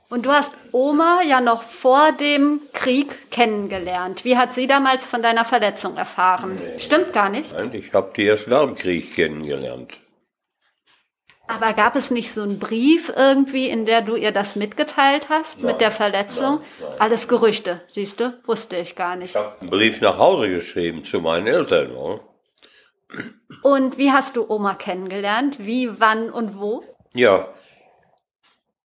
Und 0.09 0.27
du 0.27 0.31
hast 0.31 0.53
Oma 0.73 1.21
ja 1.27 1.41
noch 1.41 1.63
vor 1.63 2.11
dem 2.11 2.63
Krieg 2.73 3.31
kennengelernt. 3.31 4.25
Wie 4.25 4.37
hat 4.37 4.53
sie 4.55 4.67
damals 4.67 5.07
von 5.07 5.23
deiner 5.23 5.45
Verletzung 5.45 5.97
erfahren? 5.97 6.57
Nee. 6.57 6.81
Stimmt 6.81 7.13
gar 7.13 7.29
nicht. 7.29 7.53
Nein, 7.53 7.73
ich 7.73 7.95
habe 7.95 8.13
die 8.17 8.25
erst 8.25 8.49
nach 8.49 8.65
dem 8.65 8.75
Krieg 8.75 9.15
kennengelernt. 9.15 10.01
Aber 11.51 11.73
gab 11.73 11.97
es 11.97 12.13
nicht 12.13 12.33
so 12.33 12.43
einen 12.43 12.61
Brief 12.61 13.13
irgendwie, 13.17 13.69
in 13.69 13.85
der 13.85 14.03
du 14.03 14.15
ihr 14.15 14.31
das 14.31 14.55
mitgeteilt 14.55 15.29
hast 15.29 15.59
nein, 15.59 15.67
mit 15.67 15.81
der 15.81 15.91
Verletzung? 15.91 16.61
Nein, 16.61 16.89
nein. 16.91 17.01
Alles 17.01 17.27
Gerüchte, 17.27 17.83
siehst 17.89 18.21
du? 18.21 18.39
Wusste 18.47 18.77
ich 18.77 18.95
gar 18.95 19.17
nicht. 19.17 19.31
Ich 19.31 19.37
habe 19.37 19.61
einen 19.61 19.69
Brief 19.69 20.01
nach 20.01 20.17
Hause 20.17 20.49
geschrieben 20.49 21.03
zu 21.03 21.21
meinen 21.21 21.49
Eltern. 21.49 21.91
Oder? 21.91 22.21
Und 23.63 23.99
wie 23.99 24.13
hast 24.13 24.37
du 24.37 24.49
Oma 24.49 24.75
kennengelernt? 24.75 25.59
Wie, 25.59 25.91
wann 26.01 26.31
und 26.31 26.57
wo? 26.61 26.85
Ja, 27.15 27.49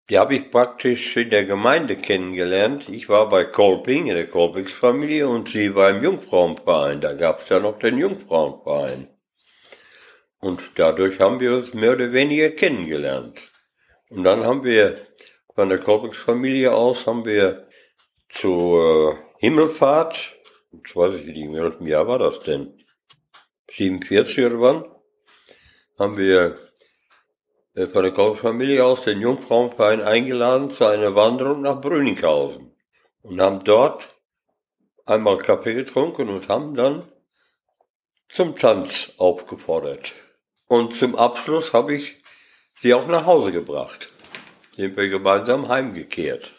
die 0.09 0.17
habe 0.17 0.35
ich 0.35 0.49
praktisch 0.49 1.15
in 1.17 1.29
der 1.29 1.45
Gemeinde 1.45 1.95
kennengelernt. 1.95 2.89
Ich 2.89 3.09
war 3.09 3.29
bei 3.29 3.43
Kolping, 3.43 4.07
in 4.07 4.15
der 4.15 4.27
Kolpingsfamilie, 4.27 5.27
und 5.27 5.49
sie 5.49 5.75
war 5.75 5.91
im 5.91 6.03
Jungfrauenverein. 6.03 6.99
Da 6.99 7.13
gab 7.13 7.43
es 7.43 7.49
ja 7.49 7.59
noch 7.59 7.77
den 7.77 7.99
Jungfrauenverein. 7.99 9.07
Und 10.45 10.73
dadurch 10.75 11.19
haben 11.19 11.39
wir 11.39 11.55
uns 11.55 11.73
mehr 11.73 11.93
oder 11.93 12.11
weniger 12.11 12.51
kennengelernt. 12.51 13.51
Und 14.09 14.23
dann 14.23 14.43
haben 14.43 14.63
wir 14.63 15.07
von 15.55 15.69
der 15.69 15.79
Kolpingsfamilie 15.79 16.71
aus 16.71 17.07
haben 17.07 17.25
wir 17.25 17.67
zur 18.29 19.17
Himmelfahrt, 19.39 20.35
ich 20.71 20.95
weiß 20.95 21.15
nicht, 21.15 21.35
in 21.35 21.55
welchem 21.55 21.87
Jahr 21.87 22.07
war 22.07 22.19
das 22.19 22.41
denn? 22.41 22.77
47 23.71 24.45
oder 24.45 24.61
wann? 24.61 24.85
Haben 25.97 26.17
wir 26.17 26.57
äh, 27.73 27.87
von 27.87 28.03
der 28.03 28.11
Kaufsfamilie 28.11 28.85
aus 28.85 29.01
den 29.01 29.21
Jungfrauenverein 29.21 30.03
eingeladen 30.03 30.69
zu 30.69 30.85
einer 30.85 31.15
Wanderung 31.15 31.63
nach 31.63 31.81
Brüninghausen 31.81 32.71
und 33.23 33.41
haben 33.41 33.63
dort 33.63 34.15
einmal 35.07 35.37
Kaffee 35.37 35.73
getrunken 35.73 36.29
und 36.29 36.47
haben 36.49 36.75
dann 36.75 37.11
zum 38.29 38.55
Tanz 38.55 39.11
aufgefordert. 39.17 40.13
Und 40.67 40.95
zum 40.95 41.15
Abschluss 41.15 41.73
habe 41.73 41.95
ich 41.95 42.15
sie 42.79 42.93
auch 42.93 43.07
nach 43.07 43.25
Hause 43.25 43.51
gebracht. 43.51 44.09
Sind 44.75 44.97
wir 44.97 45.09
gemeinsam 45.09 45.67
heimgekehrt. 45.67 46.53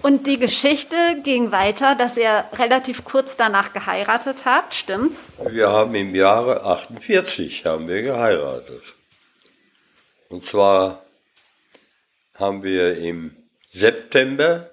Und 0.00 0.28
die 0.28 0.38
Geschichte 0.38 0.96
ging 1.24 1.50
weiter, 1.50 1.96
dass 1.96 2.16
ihr 2.16 2.44
relativ 2.52 3.04
kurz 3.04 3.36
danach 3.36 3.72
geheiratet 3.72 4.44
habt, 4.44 4.74
stimmt's? 4.74 5.18
Wir 5.50 5.70
haben 5.70 5.94
im 5.96 6.14
Jahre 6.14 6.62
48 6.62 7.64
haben 7.64 7.88
wir 7.88 8.02
geheiratet. 8.02 8.82
Und 10.28 10.44
zwar 10.44 11.04
haben 12.34 12.62
wir 12.62 12.96
im 12.98 13.36
September 13.72 14.70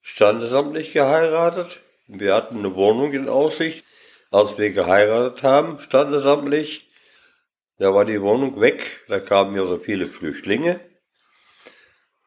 standesamtlich 0.00 0.92
geheiratet. 0.92 1.80
Wir 2.06 2.34
hatten 2.34 2.58
eine 2.58 2.74
Wohnung 2.74 3.12
in 3.12 3.28
Aussicht. 3.28 3.84
Als 4.30 4.56
wir 4.58 4.70
geheiratet 4.70 5.42
haben, 5.42 5.78
standesamtlich, 5.80 6.85
da 7.78 7.92
war 7.92 8.04
die 8.04 8.20
Wohnung 8.20 8.60
weg. 8.60 9.04
Da 9.08 9.20
kamen 9.20 9.56
ja 9.56 9.64
so 9.64 9.78
viele 9.78 10.06
Flüchtlinge. 10.06 10.80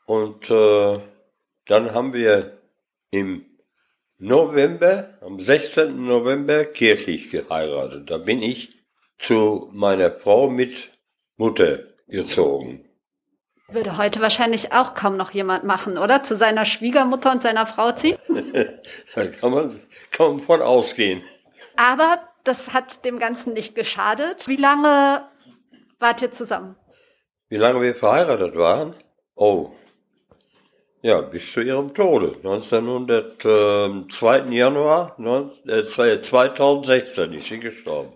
Und 0.06 0.50
äh, 0.50 1.00
dann 1.66 1.94
haben 1.94 2.14
wir 2.14 2.60
im 3.12 3.46
November, 4.18 5.18
am 5.22 5.40
16. 5.40 6.06
November 6.06 6.66
kirchlich 6.66 7.32
geheiratet. 7.32 8.10
Da 8.10 8.18
bin 8.18 8.42
ich 8.42 8.76
zu 9.18 9.70
meiner 9.72 10.12
Frau 10.12 10.50
mit 10.50 10.90
Mutter 11.38 11.80
gezogen. 12.08 12.86
Würde 13.70 13.98
heute 13.98 14.20
wahrscheinlich 14.20 14.74
auch 14.74 14.96
kaum 14.96 15.16
noch 15.16 15.32
jemand 15.32 15.64
machen, 15.64 15.98
oder? 15.98 16.24
Zu 16.24 16.36
seiner 16.36 16.66
Schwiegermutter 16.66 17.32
und 17.32 17.44
seiner 17.44 17.68
Frau 17.68 17.92
ziehen? 17.92 18.18
da 19.16 19.28
kann 19.28 19.52
man, 19.52 19.80
kann 20.12 20.32
man 20.32 20.40
von 20.40 20.62
ausgehen. 20.62 21.24
Aber 21.78 22.20
das 22.44 22.74
hat 22.74 23.06
dem 23.06 23.20
Ganzen 23.20 23.54
nicht 23.54 23.76
geschadet. 23.76 24.48
Wie 24.48 24.56
lange 24.56 25.24
wart 26.00 26.22
ihr 26.22 26.32
zusammen? 26.32 26.76
Wie 27.50 27.58
lange 27.58 27.82
wir 27.82 27.96
verheiratet 27.96 28.56
waren? 28.56 28.96
Oh, 29.36 29.72
ja, 31.02 31.22
bis 31.22 31.54
zu 31.54 31.62
ihrem 31.62 31.94
Tode. 31.94 32.36
1900, 32.44 33.46
äh, 33.46 34.08
2. 34.10 34.40
Januar 34.50 35.16
19, 35.18 35.70
äh, 35.70 36.22
2016 36.22 37.34
ist 37.34 37.48
sie 37.48 37.60
gestorben. 37.60 38.16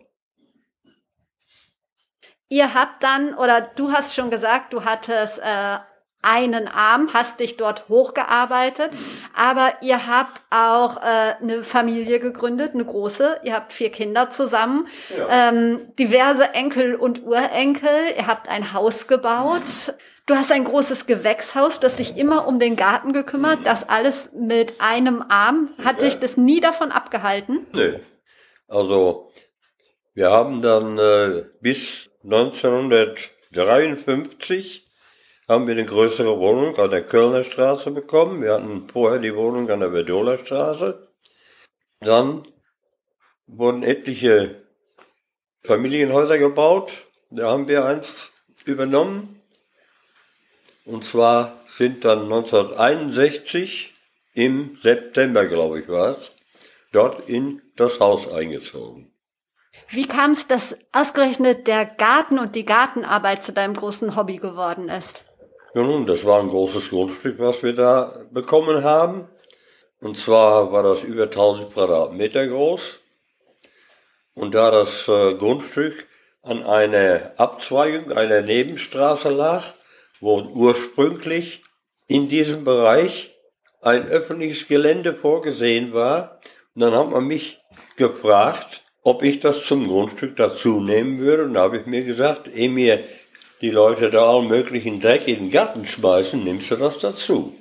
Ihr 2.49 2.73
habt 2.73 3.01
dann, 3.01 3.33
oder 3.35 3.61
du 3.61 3.91
hast 3.91 4.13
schon 4.13 4.29
gesagt, 4.29 4.73
du 4.73 4.83
hattest 4.83 5.39
äh, 5.39 5.77
einen 6.23 6.67
Arm, 6.67 7.09
hast 7.13 7.39
dich 7.39 7.57
dort 7.57 7.89
hochgearbeitet, 7.89 8.89
aber 9.35 9.73
ihr 9.81 10.07
habt 10.07 10.41
auch 10.49 10.97
äh, 10.97 11.35
eine 11.41 11.63
Familie 11.63 12.19
gegründet, 12.19 12.73
eine 12.73 12.85
große. 12.85 13.41
Ihr 13.43 13.53
habt 13.53 13.73
vier 13.73 13.91
Kinder 13.91 14.31
zusammen, 14.31 14.87
ja. 15.15 15.49
ähm, 15.49 15.93
diverse 15.99 16.53
Enkel 16.53 16.95
und 16.95 17.23
Urenkel. 17.23 17.89
Ihr 18.17 18.27
habt 18.27 18.49
ein 18.49 18.73
Haus 18.73 19.07
gebaut. 19.07 19.93
Du 20.25 20.35
hast 20.35 20.53
ein 20.53 20.63
großes 20.63 21.05
Gewächshaus, 21.05 21.81
das 21.81 21.97
dich 21.97 22.15
immer 22.15 22.47
um 22.47 22.57
den 22.57 22.77
Garten 22.77 23.11
gekümmert. 23.11 23.65
Das 23.65 23.83
alles 23.87 24.29
mit 24.33 24.79
einem 24.79 25.21
Arm. 25.27 25.71
Hat 25.83 26.01
ja. 26.01 26.07
dich 26.07 26.19
das 26.19 26.37
nie 26.37 26.61
davon 26.61 26.93
abgehalten? 26.93 27.67
Nee. 27.73 27.99
Also 28.69 29.29
wir 30.13 30.31
haben 30.31 30.61
dann 30.61 30.97
äh, 30.97 31.43
bis 31.59 32.09
1953 32.23 34.85
haben 35.47 35.67
wir 35.67 35.73
eine 35.73 35.85
größere 35.85 36.39
Wohnung 36.39 36.77
an 36.77 36.89
der 36.89 37.05
Kölner 37.05 37.43
Straße 37.43 37.91
bekommen. 37.91 38.41
Wir 38.41 38.53
hatten 38.53 38.87
vorher 38.87 39.19
die 39.19 39.35
Wohnung 39.35 39.69
an 39.69 39.81
der 39.81 39.91
Verdoler 39.91 40.37
Straße. 40.37 41.07
Dann 41.99 42.47
wurden 43.47 43.83
etliche 43.83 44.63
Familienhäuser 45.63 46.37
gebaut. 46.37 46.91
Da 47.29 47.49
haben 47.51 47.67
wir 47.67 47.85
eins 47.85 48.31
übernommen. 48.65 49.41
Und 50.85 51.05
zwar 51.05 51.61
sind 51.67 52.03
dann 52.03 52.23
1961 52.23 53.93
im 54.33 54.77
September, 54.81 55.45
glaube 55.47 55.79
ich, 55.79 55.87
war 55.87 56.17
es, 56.17 56.31
dort 56.91 57.27
in 57.29 57.61
das 57.75 57.99
Haus 57.99 58.27
eingezogen. 58.27 59.13
Wie 59.89 60.07
kam 60.07 60.31
es, 60.31 60.47
dass 60.47 60.75
ausgerechnet 60.91 61.67
der 61.67 61.85
Garten 61.85 62.39
und 62.39 62.55
die 62.55 62.65
Gartenarbeit 62.65 63.43
zu 63.43 63.53
deinem 63.53 63.75
großen 63.75 64.15
Hobby 64.15 64.37
geworden 64.37 64.89
ist? 64.89 65.23
Ja, 65.75 65.81
nun, 65.81 66.05
das 66.05 66.23
war 66.23 66.39
ein 66.39 66.49
großes 66.49 66.91
Grundstück, 66.91 67.39
was 67.39 67.63
wir 67.63 67.73
da 67.73 68.25
bekommen 68.29 68.83
haben. 68.83 69.27
Und 69.99 70.17
zwar 70.17 70.71
war 70.71 70.83
das 70.83 71.01
über 71.03 71.23
1000 71.23 71.73
Quadratmeter 71.73 72.45
groß. 72.45 72.99
Und 74.35 74.53
da 74.53 74.69
das 74.69 75.07
äh, 75.07 75.33
Grundstück 75.33 76.07
an 76.43 76.61
einer 76.61 77.31
Abzweigung 77.37 78.11
einer 78.11 78.41
Nebenstraße 78.41 79.29
lag, 79.29 79.63
wo 80.19 80.41
ursprünglich 80.41 81.63
in 82.07 82.29
diesem 82.29 82.65
Bereich 82.65 83.35
ein 83.81 84.07
öffentliches 84.07 84.67
Gelände 84.67 85.15
vorgesehen 85.15 85.91
war. 85.91 86.39
Und 86.75 86.81
dann 86.81 86.93
hat 86.95 87.09
man 87.09 87.25
mich 87.25 87.59
gefragt, 87.97 88.83
ob 89.01 89.23
ich 89.23 89.39
das 89.39 89.65
zum 89.65 89.87
Grundstück 89.87 90.35
dazu 90.35 90.79
nehmen 90.79 91.17
würde. 91.17 91.45
Und 91.45 91.55
da 91.55 91.61
habe 91.61 91.79
ich 91.79 91.87
mir 91.87 92.03
gesagt, 92.03 92.47
ehe 92.47 92.69
mir 92.69 93.05
die 93.63 93.71
Leute 93.71 94.09
da 94.09 94.29
allen 94.29 94.49
möglichen 94.49 94.99
Dreck 94.99 95.25
in 95.25 95.35
den 95.35 95.49
Garten 95.49 95.87
schmeißen, 95.87 96.43
nimmst 96.43 96.69
du 96.69 96.75
das 96.75 96.97
dazu. 96.97 97.55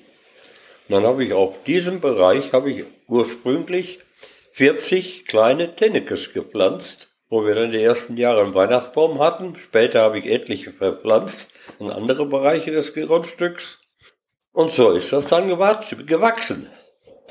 Und 0.89 0.95
dann 0.97 1.07
habe 1.07 1.25
ich 1.25 1.33
auf 1.33 1.63
diesem 1.63 2.01
Bereich, 2.01 2.53
habe 2.53 2.73
ich 2.73 2.85
ursprünglich 3.07 4.01
40 4.51 5.27
kleine 5.27 5.77
Tennekes 5.77 6.33
gepflanzt, 6.33 7.09
wo 7.29 7.47
wir 7.47 7.55
dann 7.55 7.71
die 7.71 7.81
ersten 7.81 8.17
Jahre 8.17 8.43
einen 8.43 8.53
Weihnachtsbaum 8.53 9.21
hatten. 9.21 9.55
Später 9.63 10.01
habe 10.01 10.19
ich 10.19 10.27
etliche 10.27 10.73
verpflanzt 10.73 11.51
in 11.79 11.89
andere 11.89 12.27
Bereiche 12.27 12.73
des 12.73 12.93
Grundstücks. 12.95 13.79
Und 14.51 14.73
so 14.73 14.91
ist 14.91 15.13
das 15.13 15.27
dann 15.27 15.47
gewachsen. 15.47 16.69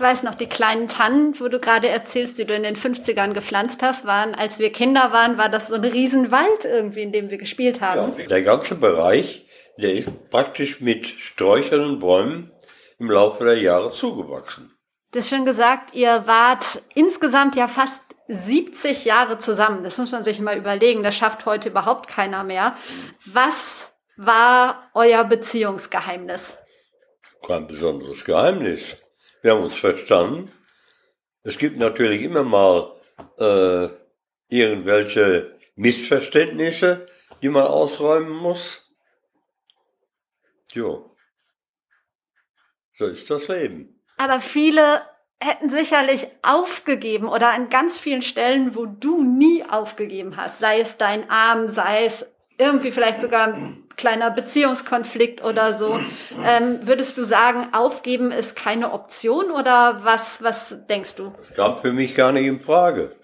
Weiß 0.02 0.24
noch, 0.24 0.36
die 0.36 0.48
kleinen 0.48 0.88
Tannen, 0.88 1.40
wo 1.40 1.48
du 1.48 1.60
gerade 1.60 1.88
erzählst, 1.88 2.38
die 2.38 2.46
du 2.46 2.54
in 2.54 2.64
den 2.64 2.76
50ern 2.76 3.34
gepflanzt 3.34 3.82
hast, 3.82 4.06
waren, 4.06 4.36
als 4.36 4.60
wir 4.60 4.72
Kinder 4.72 5.12
waren, 5.12 5.38
war 5.38 5.50
das 5.50 5.68
so 5.68 5.76
ein 5.76 5.86
Riesenwald 5.86 6.66
irgendwie, 6.66 7.04
in 7.04 7.12
dem 7.12 7.30
wir 7.30 7.38
gespielt 7.38 7.82
haben. 7.82 8.18
Ja, 8.18 8.28
der 8.28 8.42
ganze 8.42 8.76
Bereich, 8.76 9.46
der 9.78 9.94
ist 9.94 10.10
praktisch 10.30 10.82
mit 10.82 11.08
Sträuchern 11.08 11.86
und 11.86 12.00
Bäumen 12.00 12.52
im 13.00 13.10
Laufe 13.10 13.44
der 13.46 13.58
Jahre 13.58 13.92
zugewachsen. 13.92 14.76
Du 15.12 15.20
hast 15.20 15.30
schon 15.30 15.46
gesagt, 15.46 15.94
ihr 15.94 16.24
wart 16.26 16.82
insgesamt 16.96 17.56
ja 17.56 17.68
fast 17.68 18.02
70 18.28 19.04
Jahre 19.04 19.40
zusammen. 19.40 19.84
Das 19.84 19.98
muss 19.98 20.12
man 20.12 20.24
sich 20.24 20.40
mal 20.40 20.58
überlegen. 20.58 21.04
Das 21.04 21.16
schafft 21.16 21.46
heute 21.46 21.70
überhaupt 21.70 22.08
keiner 22.08 22.44
mehr. 22.44 22.78
Was 23.26 23.92
war 24.16 24.90
euer 24.94 25.24
Beziehungsgeheimnis? 25.26 26.56
Kein 27.46 27.68
besonderes 27.68 28.24
Geheimnis. 28.24 28.96
Wir 29.42 29.52
haben 29.52 29.64
uns 29.64 29.76
verstanden. 29.76 30.52
Es 31.44 31.58
gibt 31.58 31.78
natürlich 31.78 32.22
immer 32.22 32.44
mal 32.44 32.96
äh, 33.38 33.90
irgendwelche 34.50 35.58
Missverständnisse, 35.76 37.08
die 37.42 37.50
man 37.50 37.66
ausräumen 37.66 38.30
muss. 38.30 38.82
Jo. 40.74 41.16
So 42.98 43.08
ist 43.08 43.30
das 43.32 43.48
Leben. 43.48 44.00
Aber 44.18 44.42
viele 44.42 45.02
hätten 45.40 45.70
sicherlich 45.72 46.28
aufgegeben 46.44 47.28
oder 47.28 47.52
an 47.52 47.70
ganz 47.70 48.00
vielen 48.00 48.22
Stellen, 48.22 48.76
wo 48.76 48.86
du 48.86 49.24
nie 49.24 49.64
aufgegeben 49.68 50.38
hast, 50.38 50.60
sei 50.60 50.80
es 50.80 50.98
dein 50.98 51.28
Arm, 51.32 51.68
sei 51.68 52.06
es 52.06 52.26
irgendwie 52.60 52.92
vielleicht 52.92 53.22
sogar 53.22 53.58
kleiner 54.02 54.32
Beziehungskonflikt 54.32 55.44
oder 55.44 55.74
so. 55.74 56.00
Ähm, 56.44 56.80
würdest 56.88 57.18
du 57.18 57.24
sagen, 57.24 57.68
aufgeben 57.72 58.32
ist 58.32 58.56
keine 58.56 58.92
Option 58.92 59.52
oder 59.52 60.02
was, 60.04 60.42
was 60.42 60.88
denkst 60.88 61.16
du? 61.16 61.34
Kam 61.56 61.80
für 61.82 61.94
mich 61.94 62.16
gar 62.16 62.32
nicht 62.32 62.48
in 62.48 62.60
Frage. 62.60 63.16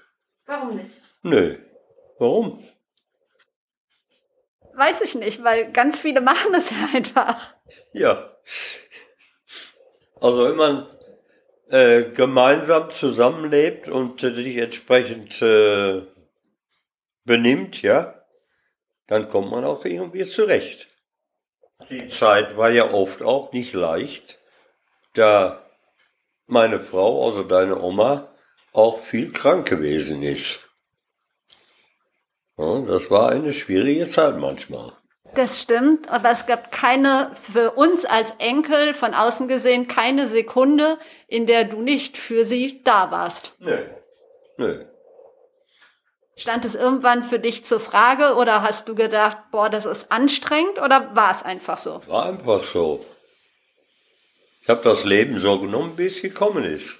Warum 0.46 0.78
nicht? 0.78 0.92
Nö. 1.24 1.58
Warum? 2.20 2.64
Weiß 4.76 5.02
ich 5.02 5.16
nicht, 5.16 5.44
weil 5.44 5.72
ganz 5.72 6.00
viele 6.00 6.22
machen 6.22 6.54
es 6.54 6.70
ja 6.70 6.90
einfach. 6.94 7.56
Ja. 7.94 8.38
Also 10.22 10.48
wenn 10.48 10.56
man 10.56 10.86
äh, 11.70 12.04
gemeinsam 12.12 12.92
zusammenlebt 12.92 13.88
und 13.90 14.22
äh, 14.22 14.34
sich 14.34 14.58
entsprechend 14.58 15.42
äh, 15.42 16.04
benimmt, 17.26 17.82
ja, 17.82 18.17
dann 19.08 19.30
kommt 19.30 19.52
man 19.52 19.66
auch 19.66 19.86
irgendwie 19.86 20.26
zurecht. 20.26 20.88
Die 21.90 22.10
Zeit 22.10 22.58
war 22.58 22.72
ja 22.72 22.92
oft 22.92 23.22
auch 23.22 23.54
nicht 23.54 23.74
leicht, 23.74 24.40
da 25.14 25.66
meine 26.46 26.80
Frau, 26.80 27.26
also 27.26 27.44
deine 27.44 27.82
Oma, 27.82 28.34
auch 28.74 29.02
viel 29.02 29.32
krank 29.32 29.68
gewesen 29.68 30.24
ist. 30.24 30.60
Ja, 32.58 32.82
das 32.82 33.10
war 33.12 33.30
eine 33.30 33.54
schwierige 33.54 34.08
Zeit 34.08 34.38
manchmal. 34.38 34.94
Das 35.36 35.62
stimmt, 35.62 36.10
aber 36.10 36.32
es 36.32 36.46
gab 36.46 36.72
keine, 36.72 37.32
für 37.42 37.72
uns 37.72 38.06
als 38.06 38.34
Enkel 38.40 38.94
von 38.94 39.14
außen 39.14 39.48
gesehen, 39.48 39.88
keine 39.88 40.26
Sekunde, 40.26 40.98
in 41.28 41.46
der 41.46 41.66
du 41.66 41.82
nicht 41.82 42.18
für 42.18 42.44
sie 42.44 42.82
da 42.84 43.12
warst. 43.12 43.54
Nö. 43.60 43.86
Nö. 44.58 44.86
Stand 46.38 46.66
es 46.66 46.76
irgendwann 46.76 47.24
für 47.24 47.40
dich 47.40 47.66
zur 47.66 47.80
Frage 47.80 48.36
oder 48.36 48.62
hast 48.62 48.88
du 48.88 48.94
gedacht, 48.94 49.38
boah, 49.52 49.70
das 49.70 49.86
ist 49.86 50.12
anstrengend 50.12 50.80
oder 50.80 51.16
war 51.16 51.32
es 51.32 51.42
einfach 51.42 51.78
so? 51.78 52.02
War 52.06 52.28
einfach 52.28 52.64
so. 52.64 53.04
Ich 54.62 54.70
habe 54.70 54.84
das 54.84 55.04
Leben 55.04 55.40
so 55.40 55.60
genommen, 55.60 55.94
wie 55.98 56.06
es 56.06 56.22
gekommen 56.22 56.64
ist. 56.64 56.98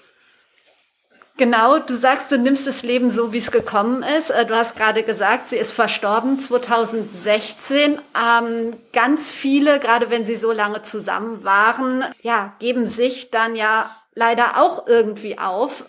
Genau, 1.36 1.78
du 1.78 1.94
sagst, 1.94 2.32
du 2.32 2.36
nimmst 2.38 2.66
das 2.66 2.82
Leben 2.82 3.12
so, 3.12 3.32
wie 3.32 3.38
es 3.38 3.52
gekommen 3.52 4.02
ist. 4.02 4.30
Äh, 4.30 4.44
du 4.44 4.56
hast 4.56 4.74
gerade 4.74 5.04
gesagt, 5.04 5.50
sie 5.50 5.56
ist 5.56 5.72
verstorben 5.72 6.40
2016. 6.40 8.00
Ähm, 8.20 8.76
ganz 8.92 9.30
viele, 9.30 9.78
gerade 9.78 10.10
wenn 10.10 10.26
sie 10.26 10.34
so 10.34 10.50
lange 10.50 10.82
zusammen 10.82 11.44
waren, 11.44 12.04
ja, 12.22 12.56
geben 12.58 12.86
sich 12.86 13.30
dann 13.30 13.54
ja 13.54 13.94
leider 14.14 14.60
auch 14.60 14.88
irgendwie 14.88 15.38
auf. 15.38 15.84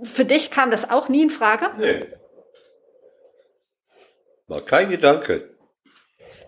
Für 0.00 0.24
dich 0.24 0.52
kam 0.52 0.70
das 0.70 0.88
auch 0.88 1.08
nie 1.08 1.22
in 1.22 1.30
Frage? 1.30 1.70
Nee. 1.76 2.06
War 4.48 4.64
kein 4.64 4.90
Gedanke. 4.90 5.50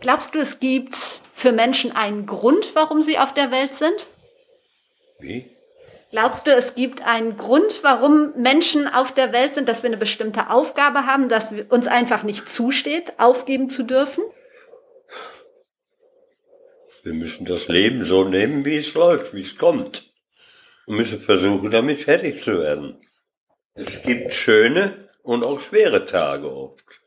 Glaubst 0.00 0.34
du, 0.34 0.38
es 0.38 0.60
gibt 0.60 1.22
für 1.34 1.52
Menschen 1.52 1.90
einen 1.92 2.26
Grund, 2.26 2.74
warum 2.74 3.02
sie 3.02 3.18
auf 3.18 3.34
der 3.34 3.50
Welt 3.50 3.74
sind? 3.74 4.06
Wie? 5.18 5.50
Glaubst 6.10 6.46
du, 6.46 6.52
es 6.52 6.74
gibt 6.74 7.04
einen 7.06 7.36
Grund, 7.36 7.82
warum 7.82 8.32
Menschen 8.40 8.86
auf 8.86 9.12
der 9.12 9.32
Welt 9.32 9.56
sind, 9.56 9.68
dass 9.68 9.82
wir 9.82 9.88
eine 9.88 9.98
bestimmte 9.98 10.48
Aufgabe 10.48 11.04
haben, 11.06 11.28
dass 11.28 11.52
uns 11.68 11.86
einfach 11.86 12.22
nicht 12.22 12.48
zusteht, 12.48 13.18
aufgeben 13.18 13.68
zu 13.68 13.82
dürfen? 13.82 14.24
Wir 17.02 17.12
müssen 17.12 17.44
das 17.44 17.68
Leben 17.68 18.04
so 18.04 18.24
nehmen, 18.24 18.64
wie 18.64 18.76
es 18.76 18.94
läuft, 18.94 19.34
wie 19.34 19.42
es 19.42 19.56
kommt. 19.56 20.10
Und 20.86 20.96
müssen 20.96 21.20
versuchen, 21.20 21.70
damit 21.70 22.02
fertig 22.02 22.40
zu 22.40 22.58
werden. 22.60 23.00
Es 23.74 24.02
gibt 24.02 24.32
schöne 24.32 25.08
und 25.22 25.44
auch 25.44 25.60
schwere 25.60 26.06
Tage 26.06 26.50
oft. 26.50 27.00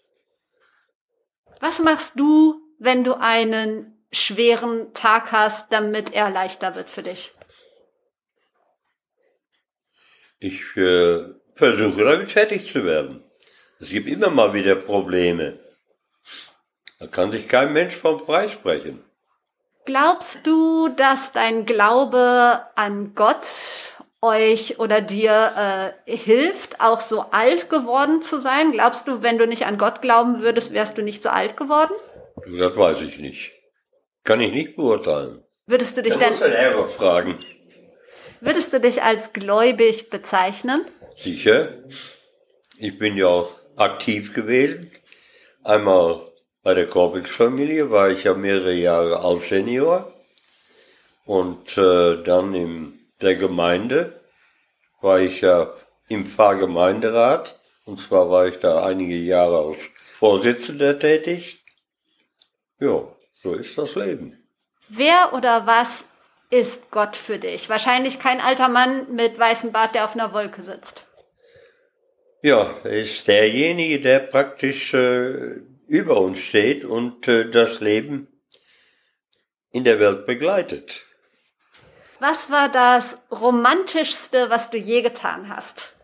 Was 1.62 1.80
machst 1.80 2.19
du, 2.19 2.60
wenn 2.80 3.04
du 3.04 3.13
einen 3.13 4.04
schweren 4.12 4.93
Tag 4.93 5.32
hast, 5.32 5.71
damit 5.71 6.12
er 6.12 6.30
leichter 6.32 6.76
wird 6.76 6.89
für 6.89 7.04
dich? 7.04 7.32
Ich 10.39 10.76
äh, 10.76 11.24
versuche 11.54 12.04
damit 12.04 12.32
fertig 12.32 12.69
zu 12.71 12.84
werden. 12.84 13.24
Es 13.80 13.89
gibt 13.89 14.10
immer 14.10 14.32
mal 14.32 14.54
wieder 14.56 14.76
Probleme. 14.76 15.60
Da 17.00 17.06
kann 17.06 17.32
sich 17.32 17.47
kein 17.47 17.74
Mensch 17.74 17.95
vom 17.95 18.19
freisprechen. 18.19 19.04
Glaubst 19.86 20.45
du, 20.47 20.89
dass 20.89 21.32
dein 21.32 21.67
Glaube 21.67 22.65
an 22.76 23.13
Gott 23.13 23.47
euch 24.22 24.80
oder 24.80 25.02
dir 25.02 25.94
äh, 26.08 26.16
hilft, 26.16 26.80
auch 26.80 27.00
so 27.02 27.22
alt 27.32 27.70
geworden 27.70 28.22
zu 28.22 28.40
sein? 28.40 28.72
Glaubst 28.72 29.08
du, 29.08 29.22
wenn 29.24 29.38
du 29.38 29.48
nicht 29.48 29.66
an 29.66 29.78
Gott 29.78 30.02
glauben 30.02 30.42
würdest, 30.42 30.74
wärst 30.74 30.98
du 30.98 31.02
nicht 31.02 31.24
so 31.24 31.30
alt 31.30 31.58
geworden? 31.58 31.94
Das 32.60 32.76
weiß 32.76 33.02
ich 33.02 33.18
nicht. 33.18 33.52
Kann 34.24 34.40
ich 34.42 34.52
nicht 34.52 34.76
beurteilen. 34.76 35.44
Würdest 35.66 35.98
du 35.98 36.04
dich 36.04 36.14
Da 36.14 36.20
denn, 36.20 36.32
muss 36.32 36.40
man 36.42 36.52
selber 36.52 36.90
fragen. 36.90 37.40
würdest 38.40 38.74
du 38.74 38.80
dich 38.80 39.02
als 39.02 39.34
gläubig 39.34 40.10
bezeichnen? 40.10 40.86
Sicher. 41.16 41.74
Ich 42.78 42.98
bin 42.98 43.18
ja 43.18 43.28
auch 43.28 43.52
aktiv 43.78 44.34
gewesen. 44.34 44.92
Einmal 45.64 46.22
bei 46.64 46.74
der 46.74 46.88
Korbix-Familie 46.88 47.90
war 47.90 48.10
ich 48.10 48.24
ja 48.24 48.34
mehrere 48.34 48.74
Jahre 48.74 49.20
als 49.20 49.50
Senior. 49.50 50.14
Und 51.26 51.78
äh, 51.78 52.22
dann 52.24 52.54
in 52.56 53.00
der 53.22 53.36
Gemeinde 53.36 54.22
war 55.02 55.20
ich 55.20 55.42
ja 55.42 55.74
im 56.08 56.26
Pfarrgemeinderat. 56.26 57.60
Und 57.86 58.00
zwar 58.00 58.30
war 58.30 58.48
ich 58.48 58.60
da 58.60 58.84
einige 58.84 59.16
Jahre 59.16 59.66
als 59.66 59.90
Vorsitzender 60.20 61.00
tätig. 61.00 61.64
Ja, 62.80 63.08
so 63.42 63.54
ist 63.54 63.78
das 63.78 63.96
Leben. 63.96 64.38
Wer 64.90 65.34
oder 65.34 65.66
was 65.66 66.04
ist 66.50 66.92
Gott 66.92 67.16
für 67.16 67.40
dich? 67.40 67.70
Wahrscheinlich 67.70 68.20
kein 68.20 68.42
alter 68.42 68.70
Mann 68.70 69.14
mit 69.16 69.40
weißem 69.40 69.72
Bart, 69.72 69.96
der 69.96 70.06
auf 70.06 70.14
einer 70.14 70.34
Wolke 70.34 70.62
sitzt. 70.62 71.08
Ja, 72.44 72.76
er 72.84 73.02
ist 73.02 73.28
derjenige, 73.28 74.02
der 74.02 74.20
praktisch 74.20 74.94
äh, 74.94 75.62
über 75.88 76.20
uns 76.20 76.40
steht 76.40 76.86
und 76.86 77.28
äh, 77.28 77.50
das 77.50 77.80
Leben 77.80 78.28
in 79.72 79.84
der 79.84 80.00
Welt 80.00 80.26
begleitet. 80.26 81.06
Was 82.22 82.52
war 82.52 82.70
das 82.70 83.18
Romantischste, 83.32 84.52
was 84.52 84.70
du 84.70 84.78
je 84.78 85.02
getan 85.02 85.50
hast? 85.50 85.96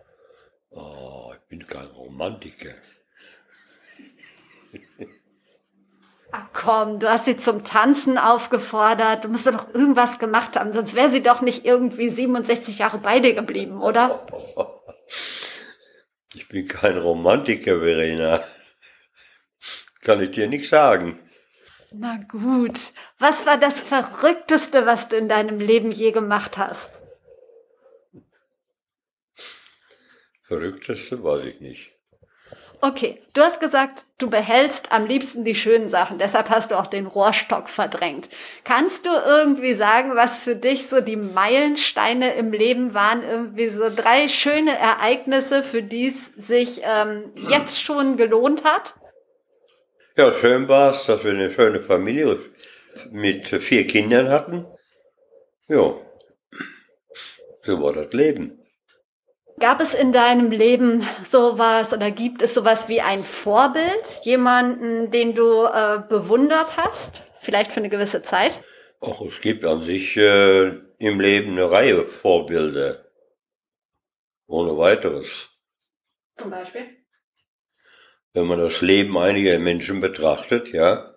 Oh, 0.71 1.31
ich 1.31 1.47
bin 1.47 1.67
kein 1.67 1.85
Romantiker. 1.85 2.73
Ach 6.31 6.47
komm, 6.53 6.97
du 6.97 7.07
hast 7.07 7.25
sie 7.25 7.37
zum 7.37 7.63
Tanzen 7.63 8.17
aufgefordert. 8.17 9.25
Du 9.25 9.27
musst 9.27 9.45
doch 9.45 9.71
irgendwas 9.75 10.17
gemacht 10.17 10.55
haben, 10.55 10.73
sonst 10.73 10.95
wäre 10.95 11.11
sie 11.11 11.21
doch 11.21 11.41
nicht 11.41 11.67
irgendwie 11.67 12.09
67 12.09 12.79
Jahre 12.79 12.97
bei 12.97 13.19
dir 13.19 13.35
geblieben, 13.35 13.79
oder? 13.83 14.25
Ich 16.33 16.49
bin 16.49 16.67
kein 16.67 16.97
Romantiker, 16.97 17.81
Verena. 17.81 18.43
Kann 20.01 20.19
ich 20.23 20.31
dir 20.31 20.47
nicht 20.47 20.67
sagen. 20.67 21.19
Na 21.91 22.17
gut. 22.17 22.93
Was 23.17 23.45
war 23.45 23.57
das 23.57 23.79
Verrückteste, 23.79 24.85
was 24.85 25.07
du 25.07 25.15
in 25.15 25.29
deinem 25.29 25.59
Leben 25.59 25.91
je 25.91 26.11
gemacht 26.11 26.57
hast? 26.57 26.89
Verrückteste 30.43 31.23
weiß 31.23 31.45
ich 31.45 31.59
nicht. 31.59 31.91
Okay, 32.79 33.19
du 33.33 33.41
hast 33.41 33.59
gesagt, 33.59 34.05
du 34.19 34.29
behältst 34.29 34.91
am 34.91 35.07
liebsten 35.07 35.43
die 35.43 35.55
schönen 35.55 35.89
Sachen, 35.89 36.19
deshalb 36.19 36.49
hast 36.49 36.69
du 36.69 36.77
auch 36.77 36.85
den 36.85 37.07
Rohrstock 37.07 37.69
verdrängt. 37.69 38.29
Kannst 38.63 39.07
du 39.07 39.09
irgendwie 39.09 39.73
sagen, 39.73 40.15
was 40.15 40.43
für 40.43 40.55
dich 40.55 40.87
so 40.87 41.01
die 41.01 41.15
Meilensteine 41.15 42.35
im 42.35 42.51
Leben 42.51 42.93
waren, 42.93 43.23
irgendwie 43.23 43.69
so 43.69 43.89
drei 43.93 44.27
schöne 44.27 44.77
Ereignisse, 44.77 45.63
für 45.63 45.81
die 45.81 46.07
es 46.07 46.25
sich 46.37 46.81
ähm, 46.83 47.31
jetzt 47.49 47.81
schon 47.81 48.15
gelohnt 48.15 48.63
hat? 48.63 48.93
Ja, 50.17 50.33
schön 50.33 50.67
war 50.67 50.91
es, 50.91 51.05
dass 51.05 51.23
wir 51.23 51.29
eine 51.29 51.51
schöne 51.51 51.79
Familie 51.83 52.39
mit 53.11 53.49
vier 53.49 53.85
Kindern 53.85 54.29
hatten. 54.29 54.65
Ja, 55.67 55.93
so 57.61 57.83
war 57.83 57.93
das 57.93 58.11
Leben. 58.13 58.59
Gab 59.59 59.79
es 59.79 59.93
in 59.93 60.11
deinem 60.11 60.49
Leben 60.49 61.07
sowas 61.23 61.93
oder 61.93 62.09
gibt 62.09 62.41
es 62.41 62.55
sowas 62.55 62.89
wie 62.89 62.99
ein 62.99 63.23
Vorbild? 63.23 64.21
Jemanden, 64.23 65.11
den 65.11 65.35
du 65.35 65.65
äh, 65.65 65.99
bewundert 66.09 66.77
hast? 66.77 67.21
Vielleicht 67.39 67.71
für 67.71 67.79
eine 67.79 67.89
gewisse 67.89 68.23
Zeit? 68.23 68.63
Ach, 69.01 69.21
es 69.21 69.39
gibt 69.39 69.65
an 69.65 69.83
sich 69.83 70.17
äh, 70.17 70.69
im 70.97 71.19
Leben 71.19 71.51
eine 71.51 71.69
Reihe 71.69 72.07
Vorbilder. 72.07 73.05
Ohne 74.47 74.75
weiteres. 74.79 75.49
Zum 76.37 76.49
Beispiel? 76.49 76.87
Wenn 78.37 78.45
man 78.45 78.59
das 78.59 78.81
Leben 78.81 79.17
einiger 79.17 79.57
Menschen 79.57 79.99
betrachtet, 79.99 80.71
ja. 80.71 81.15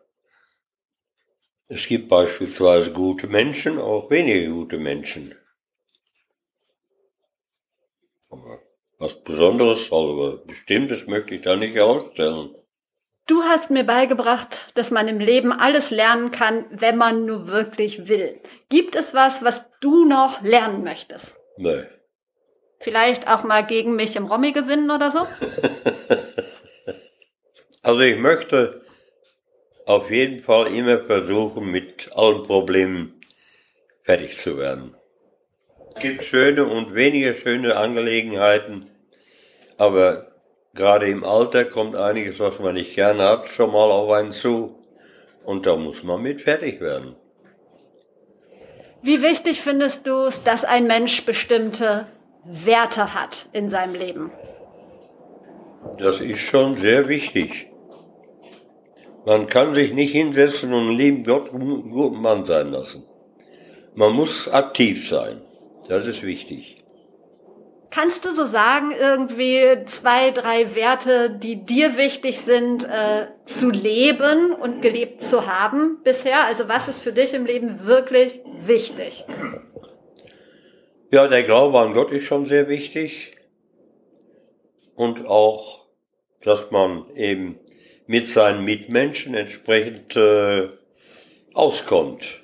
Es 1.68 1.86
gibt 1.86 2.08
beispielsweise 2.08 2.92
gute 2.92 3.26
Menschen, 3.26 3.78
auch 3.78 4.08
weniger 4.10 4.50
gute 4.50 4.78
Menschen. 4.78 5.34
Aber 8.30 8.62
was 8.98 9.22
Besonderes, 9.22 9.92
also 9.92 10.42
Bestimmtes 10.46 11.06
möchte 11.06 11.34
ich 11.34 11.42
da 11.42 11.56
nicht 11.56 11.74
herausstellen. 11.74 12.54
Du 13.26 13.42
hast 13.42 13.70
mir 13.70 13.84
beigebracht, 13.84 14.72
dass 14.74 14.90
man 14.90 15.06
im 15.06 15.20
Leben 15.20 15.52
alles 15.52 15.90
lernen 15.90 16.30
kann, 16.30 16.64
wenn 16.70 16.96
man 16.96 17.26
nur 17.26 17.48
wirklich 17.48 18.08
will. 18.08 18.40
Gibt 18.70 18.96
es 18.96 19.12
was, 19.12 19.44
was 19.44 19.66
du 19.82 20.06
noch 20.06 20.40
lernen 20.40 20.84
möchtest? 20.84 21.36
Nee. 21.58 21.84
Vielleicht 22.78 23.28
auch 23.28 23.44
mal 23.44 23.60
gegen 23.60 23.94
mich 23.94 24.16
im 24.16 24.24
Rommi 24.24 24.52
gewinnen 24.52 24.90
oder 24.90 25.10
so? 25.10 25.26
also 27.82 28.00
ich 28.00 28.18
möchte 28.18 28.80
auf 29.86 30.10
jeden 30.10 30.42
Fall 30.42 30.74
immer 30.74 31.00
versuchen, 31.00 31.70
mit 31.70 32.10
allen 32.14 32.42
Problemen 32.44 33.20
fertig 34.04 34.36
zu 34.38 34.58
werden. 34.58 34.94
Es 35.94 36.02
gibt 36.02 36.24
schöne 36.24 36.64
und 36.64 36.94
weniger 36.94 37.34
schöne 37.34 37.76
Angelegenheiten, 37.76 38.90
aber 39.78 40.32
gerade 40.74 41.08
im 41.08 41.24
Alter 41.24 41.64
kommt 41.64 41.96
einiges, 41.96 42.38
was 42.38 42.58
man 42.58 42.74
nicht 42.74 42.94
gerne 42.94 43.24
hat, 43.24 43.48
schon 43.48 43.72
mal 43.72 43.90
auf 43.90 44.10
einen 44.10 44.32
zu. 44.32 44.76
Und 45.44 45.66
da 45.66 45.74
muss 45.74 46.02
man 46.02 46.22
mit 46.22 46.42
fertig 46.42 46.80
werden. 46.80 47.16
Wie 49.02 49.22
wichtig 49.22 49.62
findest 49.62 50.06
du 50.06 50.26
es, 50.26 50.42
dass 50.42 50.64
ein 50.64 50.86
Mensch 50.86 51.24
bestimmte 51.24 52.06
Werte 52.44 53.14
hat 53.14 53.48
in 53.52 53.68
seinem 53.68 53.94
Leben? 53.94 54.30
Das 55.98 56.20
ist 56.20 56.40
schon 56.40 56.76
sehr 56.78 57.08
wichtig. 57.08 57.69
Man 59.30 59.46
kann 59.46 59.74
sich 59.74 59.92
nicht 59.92 60.10
hinsetzen 60.10 60.74
und 60.74 60.88
lieben 60.88 61.22
Gott 61.22 61.54
einen 61.54 61.88
guten 61.88 62.20
Mann 62.20 62.44
sein 62.46 62.72
lassen. 62.72 63.04
Man 63.94 64.12
muss 64.12 64.48
aktiv 64.48 65.08
sein. 65.08 65.40
Das 65.86 66.04
ist 66.04 66.24
wichtig. 66.24 66.78
Kannst 67.92 68.24
du 68.24 68.30
so 68.30 68.44
sagen, 68.44 68.90
irgendwie 68.90 69.84
zwei, 69.86 70.32
drei 70.32 70.74
Werte, 70.74 71.30
die 71.30 71.64
dir 71.64 71.96
wichtig 71.96 72.40
sind, 72.40 72.82
äh, 72.82 73.28
zu 73.44 73.70
leben 73.70 74.52
und 74.52 74.82
gelebt 74.82 75.22
zu 75.22 75.46
haben 75.46 75.98
bisher? 76.02 76.44
Also 76.46 76.68
was 76.68 76.88
ist 76.88 77.00
für 77.00 77.12
dich 77.12 77.32
im 77.32 77.46
Leben 77.46 77.86
wirklich 77.86 78.40
wichtig? 78.58 79.24
Ja, 81.12 81.28
der 81.28 81.44
Glaube 81.44 81.78
an 81.78 81.94
Gott 81.94 82.10
ist 82.10 82.24
schon 82.24 82.46
sehr 82.46 82.68
wichtig. 82.68 83.36
Und 84.96 85.24
auch, 85.24 85.86
dass 86.42 86.72
man 86.72 87.08
eben 87.14 87.60
mit 88.10 88.28
seinen 88.28 88.64
Mitmenschen 88.64 89.34
entsprechend 89.34 90.16
äh, 90.16 90.68
auskommt. 91.54 92.40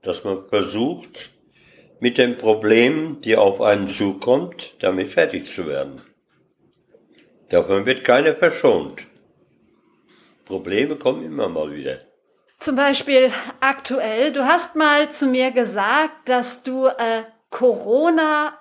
Dass 0.00 0.24
man 0.24 0.48
versucht, 0.48 1.32
mit 1.98 2.16
den 2.16 2.38
Problemen, 2.38 3.20
die 3.20 3.36
auf 3.36 3.60
einen 3.60 3.88
zukommt, 3.88 4.82
damit 4.82 5.12
fertig 5.12 5.50
zu 5.50 5.66
werden. 5.66 6.00
Davon 7.50 7.84
wird 7.84 8.04
keiner 8.04 8.34
verschont. 8.34 9.06
Probleme 10.46 10.96
kommen 10.96 11.26
immer 11.26 11.50
mal 11.50 11.70
wieder. 11.74 11.98
Zum 12.58 12.74
Beispiel 12.74 13.30
aktuell, 13.60 14.32
du 14.32 14.46
hast 14.46 14.76
mal 14.76 15.10
zu 15.10 15.26
mir 15.26 15.50
gesagt, 15.50 16.26
dass 16.26 16.62
du 16.62 16.86
äh, 16.86 17.24
Corona 17.50 18.58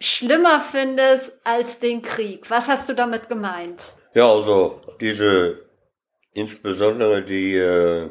schlimmer 0.00 0.64
findest 0.72 1.30
als 1.44 1.78
den 1.78 2.00
Krieg. 2.00 2.48
Was 2.48 2.68
hast 2.68 2.88
du 2.88 2.94
damit 2.94 3.28
gemeint? 3.28 3.92
Ja, 4.14 4.30
also 4.30 4.80
diese, 5.00 5.66
insbesondere 6.32 7.22
die 7.22 7.56
äh, 7.56 8.10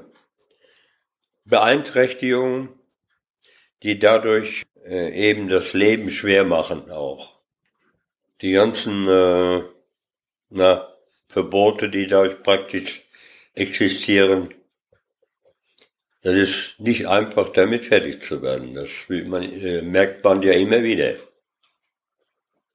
Beeinträchtigung 1.46 2.70
die 3.84 4.00
dadurch 4.00 4.64
äh, 4.86 5.30
eben 5.30 5.48
das 5.50 5.74
Leben 5.74 6.10
schwer 6.10 6.44
machen 6.44 6.92
auch. 6.92 7.40
Die 8.42 8.54
ganzen 8.54 9.08
äh, 9.08 9.64
na, 10.50 10.88
Verbote, 11.28 11.90
die 11.90 12.08
dadurch 12.08 12.42
praktisch 12.44 13.04
existieren, 13.54 14.54
das 16.24 16.36
ist 16.36 16.80
nicht 16.80 17.08
einfach 17.08 17.50
damit 17.50 17.86
fertig 17.86 18.22
zu 18.22 18.42
werden. 18.42 18.76
Das 18.76 19.08
man, 19.10 19.44
äh, 19.44 19.82
merkt 19.82 20.24
man 20.24 20.42
ja 20.44 20.54
immer 20.54 20.84
wieder. 20.84 21.16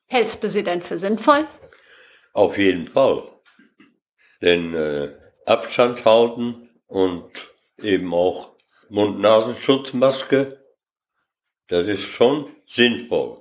Hältst 0.06 0.42
du 0.42 0.50
sie 0.50 0.64
denn 0.64 0.82
für 0.82 0.98
sinnvoll? 0.98 1.46
Auf 2.36 2.58
jeden 2.58 2.86
Fall. 2.86 3.22
Denn 4.42 4.74
äh, 4.74 5.14
Abstand 5.46 6.04
halten 6.04 6.68
und 6.86 7.30
eben 7.78 8.12
auch 8.12 8.50
Mund-Nasenschutzmaske 8.90 10.58
das 11.68 11.88
ist 11.88 12.04
schon 12.04 12.48
sinnvoll. 12.68 13.38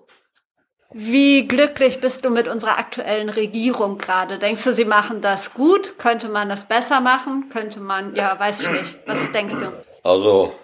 Wie 0.92 1.48
glücklich 1.48 2.00
bist 2.00 2.26
du 2.26 2.30
mit 2.30 2.48
unserer 2.48 2.80
aktuellen 2.80 3.30
Regierung 3.30 3.98
gerade? 3.98 4.40
Denkst 4.40 4.64
du, 4.64 4.74
sie 4.74 4.86
machen 4.86 5.22
das 5.22 5.54
gut? 5.54 6.00
Könnte 6.00 6.30
man 6.30 6.50
das 6.50 6.68
besser 6.68 7.02
machen? 7.02 7.50
Könnte 7.50 7.80
man, 7.80 8.16
ja, 8.16 8.40
weiß 8.40 8.62
ich 8.62 8.70
nicht. 8.70 8.98
Was 9.06 9.32
denkst 9.32 9.56
du? 9.56 9.84
Also, 10.04 10.56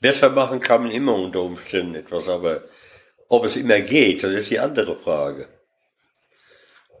besser 0.00 0.28
machen 0.28 0.60
kann 0.60 0.82
man 0.82 0.90
immer 0.92 1.14
unter 1.14 1.40
Umständen 1.40 1.94
etwas, 1.94 2.28
aber 2.28 2.62
ob 3.28 3.44
es 3.46 3.56
immer 3.56 3.80
geht, 3.80 4.22
das 4.22 4.32
ist 4.32 4.50
die 4.50 4.58
andere 4.58 4.96
Frage. 4.96 5.48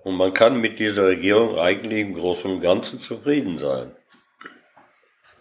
Und 0.02 0.16
man 0.16 0.32
kann 0.32 0.60
mit 0.60 0.78
dieser 0.78 1.06
Regierung 1.06 1.58
eigentlich 1.58 2.00
im 2.00 2.14
Großen 2.14 2.50
und 2.50 2.60
Ganzen 2.60 2.98
zufrieden 2.98 3.58
sein. 3.58 3.94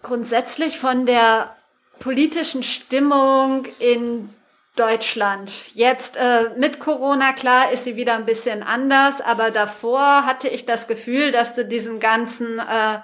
Grundsätzlich 0.02 0.80
von 0.80 1.06
der 1.06 1.56
politischen 2.00 2.64
Stimmung 2.64 3.66
in 3.80 4.30
Deutschland. 4.76 5.52
Jetzt 5.74 6.16
äh, 6.16 6.52
mit 6.58 6.80
Corona, 6.80 7.34
klar, 7.34 7.72
ist 7.72 7.84
sie 7.84 7.98
wieder 7.98 8.16
ein 8.16 8.26
bisschen 8.26 8.64
anders, 8.64 9.20
aber 9.20 9.52
davor 9.52 10.26
hatte 10.26 10.48
ich 10.48 10.66
das 10.66 10.88
Gefühl, 10.88 11.34
dass 11.34 11.56
du 11.56 11.66
diesen 11.66 12.00
ganzen, 12.00 12.60
äh, 12.60 13.00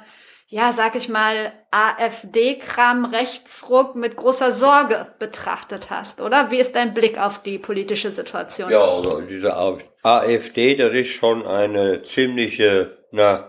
ja, 0.47 0.73
sag 0.73 0.95
ich 0.95 1.09
mal, 1.09 1.53
AfD-Kram, 1.71 3.05
Rechtsruck 3.05 3.95
mit 3.95 4.15
großer 4.15 4.51
Sorge 4.53 5.07
betrachtet 5.17 5.89
hast, 5.89 6.21
oder? 6.21 6.51
Wie 6.51 6.59
ist 6.59 6.75
dein 6.75 6.93
Blick 6.93 7.17
auf 7.17 7.41
die 7.41 7.57
politische 7.57 8.11
Situation? 8.11 8.69
Ja, 8.69 8.83
also 8.83 9.21
diese 9.21 9.55
AfD, 10.03 10.75
das 10.75 10.93
ist 10.93 11.09
schon 11.09 11.45
eine 11.47 12.03
ziemliche, 12.03 13.05
na, 13.11 13.47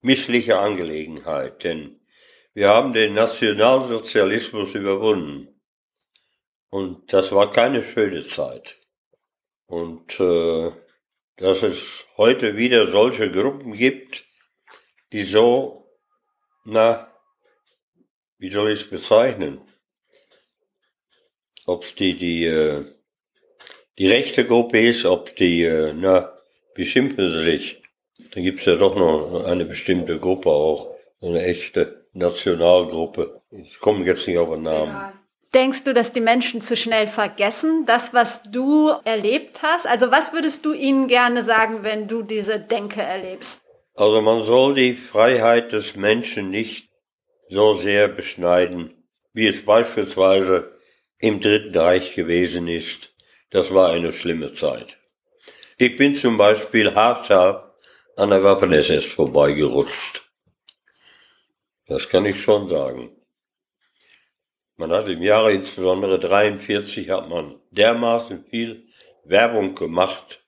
missliche 0.00 0.58
Angelegenheit, 0.58 1.62
denn 1.62 2.00
wir 2.54 2.68
haben 2.68 2.92
den 2.92 3.14
Nationalsozialismus 3.14 4.74
überwunden. 4.74 5.48
Und 6.70 7.12
das 7.12 7.32
war 7.32 7.50
keine 7.50 7.84
schöne 7.84 8.24
Zeit. 8.24 8.78
Und 9.66 10.18
äh, 10.18 10.70
dass 11.36 11.62
es 11.62 12.04
heute 12.16 12.56
wieder 12.56 12.88
solche 12.88 13.30
Gruppen 13.30 13.72
gibt, 13.72 14.24
die 15.12 15.22
so, 15.22 15.81
na, 16.64 17.08
wie 18.38 18.50
soll 18.50 18.70
ich 18.72 18.82
es 18.82 18.90
bezeichnen? 18.90 19.60
Ob 21.66 21.84
es 21.84 21.94
die, 21.94 22.16
die, 22.16 22.44
äh, 22.44 22.84
die 23.98 24.08
rechte 24.08 24.46
Gruppe 24.46 24.80
ist, 24.80 25.04
ob 25.04 25.36
die, 25.36 25.62
äh, 25.62 25.92
na, 25.94 26.36
wie 26.74 26.86
schimpfen 26.86 27.30
sie 27.30 27.44
sich? 27.44 27.82
Da 28.34 28.40
gibt's 28.40 28.64
ja 28.64 28.76
doch 28.76 28.96
noch 28.96 29.44
eine 29.44 29.64
bestimmte 29.64 30.18
Gruppe 30.18 30.50
auch, 30.50 30.94
eine 31.20 31.44
echte. 31.44 32.02
Nationalgruppe. 32.12 33.42
Ich 33.50 33.78
komme 33.80 34.04
jetzt 34.04 34.26
nicht 34.26 34.38
auf 34.38 34.50
den 34.50 34.62
Namen. 34.62 35.12
Denkst 35.54 35.84
du, 35.84 35.92
dass 35.92 36.12
die 36.12 36.20
Menschen 36.20 36.60
zu 36.62 36.76
schnell 36.76 37.06
vergessen, 37.06 37.84
das, 37.84 38.14
was 38.14 38.42
du 38.44 38.88
erlebt 39.04 39.62
hast? 39.62 39.86
Also 39.86 40.10
was 40.10 40.32
würdest 40.32 40.64
du 40.64 40.72
ihnen 40.72 41.08
gerne 41.08 41.42
sagen, 41.42 41.82
wenn 41.82 42.08
du 42.08 42.22
diese 42.22 42.58
Denke 42.58 43.02
erlebst? 43.02 43.61
Also 43.94 44.22
man 44.22 44.42
soll 44.42 44.74
die 44.74 44.94
Freiheit 44.94 45.72
des 45.72 45.96
Menschen 45.96 46.50
nicht 46.50 46.88
so 47.48 47.74
sehr 47.74 48.08
beschneiden, 48.08 49.04
wie 49.34 49.46
es 49.46 49.64
beispielsweise 49.64 50.78
im 51.18 51.40
Dritten 51.40 51.76
Reich 51.76 52.14
gewesen 52.14 52.68
ist. 52.68 53.14
Das 53.50 53.72
war 53.72 53.90
eine 53.90 54.12
schlimme 54.12 54.52
Zeit. 54.54 54.98
Ich 55.76 55.96
bin 55.96 56.14
zum 56.14 56.38
Beispiel 56.38 56.94
haarscharf 56.94 57.70
an 58.16 58.30
der 58.30 58.42
Waffen-SS 58.42 59.04
vorbeigerutscht. 59.04 60.22
Das 61.86 62.08
kann 62.08 62.24
ich 62.24 62.40
schon 62.40 62.68
sagen. 62.68 63.10
Man 64.76 64.90
hat 64.90 65.06
im 65.08 65.22
Jahre 65.22 65.52
insbesondere 65.52 66.18
43 66.18 67.10
hat 67.10 67.28
man 67.28 67.60
dermaßen 67.70 68.44
viel 68.46 68.86
Werbung 69.24 69.74
gemacht 69.74 70.42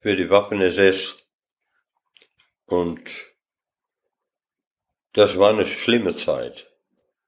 für 0.00 0.16
die 0.16 0.30
Waffen-SS 0.30 1.23
und 2.66 3.10
das 5.12 5.38
war 5.38 5.50
eine 5.50 5.66
schlimme 5.66 6.14
Zeit. 6.14 6.70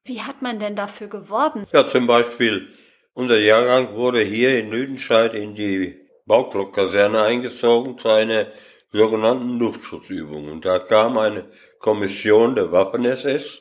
Wie 0.05 0.23
hat 0.23 0.43
man 0.43 0.61
denn 0.61 0.77
dafür 0.77 1.09
geworben? 1.09 1.67
Ja, 1.73 1.87
zum 1.87 2.07
Beispiel, 2.07 2.73
unser 3.13 3.39
Jahrgang 3.39 3.95
wurde 3.95 4.21
hier 4.21 4.59
in 4.59 4.71
Lüdenscheid 4.71 5.35
in 5.35 5.55
die 5.55 6.07
Bauklock-Kaserne 6.27 7.23
eingezogen 7.23 7.99
zu 7.99 8.09
einer 8.09 8.51
sogenannten 8.93 9.59
Luftschutzübung. 9.59 10.51
Und 10.51 10.65
da 10.65 10.79
kam 10.79 11.19
eine 11.19 11.49
Kommission 11.79 12.55
der 12.55 12.73
Waffen-SS 12.73 13.61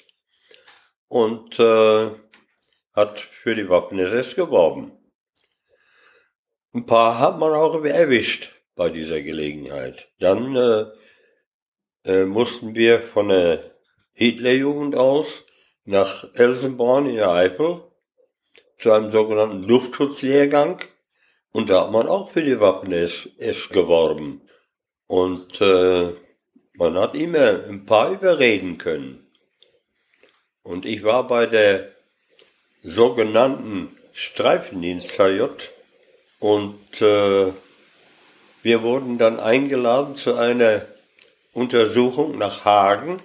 und 1.07 1.59
äh, 1.59 2.11
hat 2.93 3.19
für 3.19 3.55
die 3.55 3.69
Waffen-SS 3.69 4.35
geworben. 4.35 4.91
Ein 6.73 6.85
paar 6.85 7.19
hat 7.19 7.39
man 7.39 7.53
auch 7.53 7.83
erwischt 7.83 8.51
bei 8.75 8.89
dieser 8.89 9.21
Gelegenheit. 9.21 10.09
Dann 10.19 10.55
äh, 10.55 10.85
äh, 12.05 12.25
mussten 12.25 12.75
wir 12.75 13.01
von 13.01 13.29
der 13.29 13.71
Hitlerjugend 14.13 14.95
aus 14.95 15.43
nach 15.83 16.25
Elsenborn 16.33 17.09
in 17.09 17.15
der 17.15 17.31
Eifel 17.31 17.81
zu 18.77 18.91
einem 18.91 19.11
sogenannten 19.11 19.63
Luftschutzlehrgang 19.63 20.79
und 21.55 21.69
da 21.69 21.83
hat 21.83 21.91
man 21.91 22.09
auch 22.09 22.31
für 22.31 22.41
die 22.41 22.59
Waffen-S 22.59 23.29
geworben. 23.69 24.41
Und 25.07 25.61
äh, 25.61 26.13
man 26.73 26.97
hat 26.97 27.15
immer 27.15 27.63
ein 27.63 27.85
paar 27.85 28.11
überreden 28.11 28.77
können. 28.77 29.25
Und 30.63 30.85
ich 30.85 31.03
war 31.03 31.25
bei 31.27 31.45
der 31.45 31.93
sogenannten 32.83 33.95
Streifendienst 34.11 35.17
HJ 35.17 35.43
und 36.39 37.01
äh, 37.01 37.53
wir 38.61 38.81
wurden 38.81 39.17
dann 39.17 39.39
eingeladen 39.39 40.15
zu 40.15 40.35
einer 40.35 40.85
Untersuchung 41.55 42.37
nach 42.37 42.65
Hagen. 42.65 43.23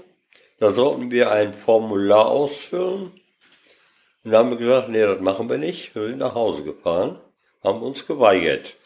Da 0.58 0.70
sollten 0.70 1.10
wir 1.10 1.32
ein 1.32 1.52
Formular 1.52 2.26
ausfüllen. 2.26 3.10
Und 4.22 4.30
da 4.30 4.38
haben 4.38 4.50
wir 4.50 4.56
gesagt, 4.56 4.88
nee, 4.88 5.00
das 5.00 5.20
machen 5.20 5.48
wir 5.48 5.58
nicht. 5.58 5.96
Wir 5.96 6.06
sind 6.06 6.18
nach 6.18 6.36
Hause 6.36 6.62
gefahren, 6.62 7.20
haben 7.64 7.82
uns 7.82 8.06
geweigert. 8.06 8.76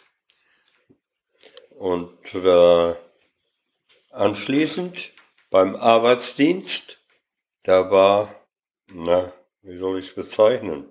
Und 1.71 2.35
äh, 2.35 2.95
anschließend 4.13 5.13
beim 5.51 5.77
Arbeitsdienst, 5.77 6.99
da 7.65 7.91
war, 7.91 8.35
na, 8.87 9.31
wie 9.61 9.77
soll 9.77 9.99
ich 9.99 10.09
es 10.09 10.15
bezeichnen, 10.15 10.89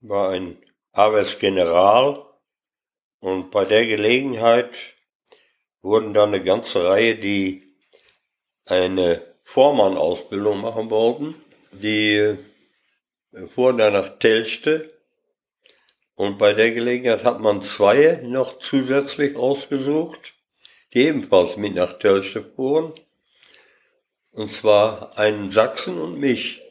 war 0.00 0.30
ein 0.30 0.58
Arbeitsgeneral 0.90 2.26
und 3.20 3.52
bei 3.52 3.64
der 3.64 3.86
Gelegenheit 3.86 4.96
wurden 5.82 6.14
dann 6.14 6.28
eine 6.28 6.42
ganze 6.42 6.84
Reihe, 6.84 7.16
die 7.16 7.74
eine 8.64 9.22
Vormann-Ausbildung 9.44 10.60
machen 10.60 10.90
wollten, 10.90 11.34
die 11.72 12.14
äh, 12.14 13.46
fuhren 13.48 13.78
dann 13.78 13.92
nach 13.92 14.18
Telchte 14.18 14.92
und 16.14 16.38
bei 16.38 16.52
der 16.52 16.70
Gelegenheit 16.70 17.24
hat 17.24 17.40
man 17.40 17.62
zwei 17.62 18.20
noch 18.22 18.58
zusätzlich 18.58 19.36
ausgesucht, 19.36 20.34
die 20.92 21.06
ebenfalls 21.06 21.56
mit 21.56 21.74
nach 21.74 21.98
Telchte 21.98 22.44
fuhren, 22.44 22.92
und 24.30 24.50
zwar 24.50 25.18
einen 25.18 25.50
Sachsen 25.50 26.00
und 26.00 26.18
mich. 26.18 26.62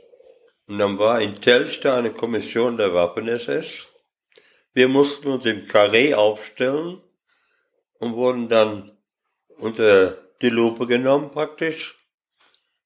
Und 0.68 0.78
dann 0.78 0.98
war 1.00 1.22
in 1.22 1.34
Telchte 1.34 1.94
eine 1.94 2.12
Kommission 2.12 2.78
der 2.78 2.94
Waffen-SS. 2.94 3.88
Wir 4.74 4.88
mussten 4.88 5.28
uns 5.28 5.46
im 5.46 5.68
Karree 5.68 6.14
aufstellen 6.14 7.02
und 8.00 8.16
wurden 8.16 8.48
dann 8.48 8.98
unter 9.58 10.18
die 10.42 10.50
Lupe 10.50 10.88
genommen 10.88 11.32
praktisch. 11.32 11.96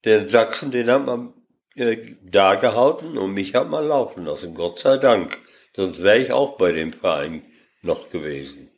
Den 0.03 0.29
Sachsen, 0.29 0.71
den 0.71 0.89
hat 0.89 1.05
man 1.05 1.33
äh, 1.75 2.15
da 2.21 2.55
gehalten 2.55 3.17
und 3.17 3.33
mich 3.33 3.55
hat 3.55 3.69
man 3.69 3.87
laufen 3.87 4.25
lassen, 4.25 4.53
Gott 4.53 4.79
sei 4.79 4.97
Dank. 4.97 5.39
Sonst 5.75 6.01
wäre 6.01 6.19
ich 6.19 6.31
auch 6.31 6.57
bei 6.57 6.71
dem 6.71 6.93
Verein 6.93 7.43
noch 7.81 8.09
gewesen. 8.09 8.71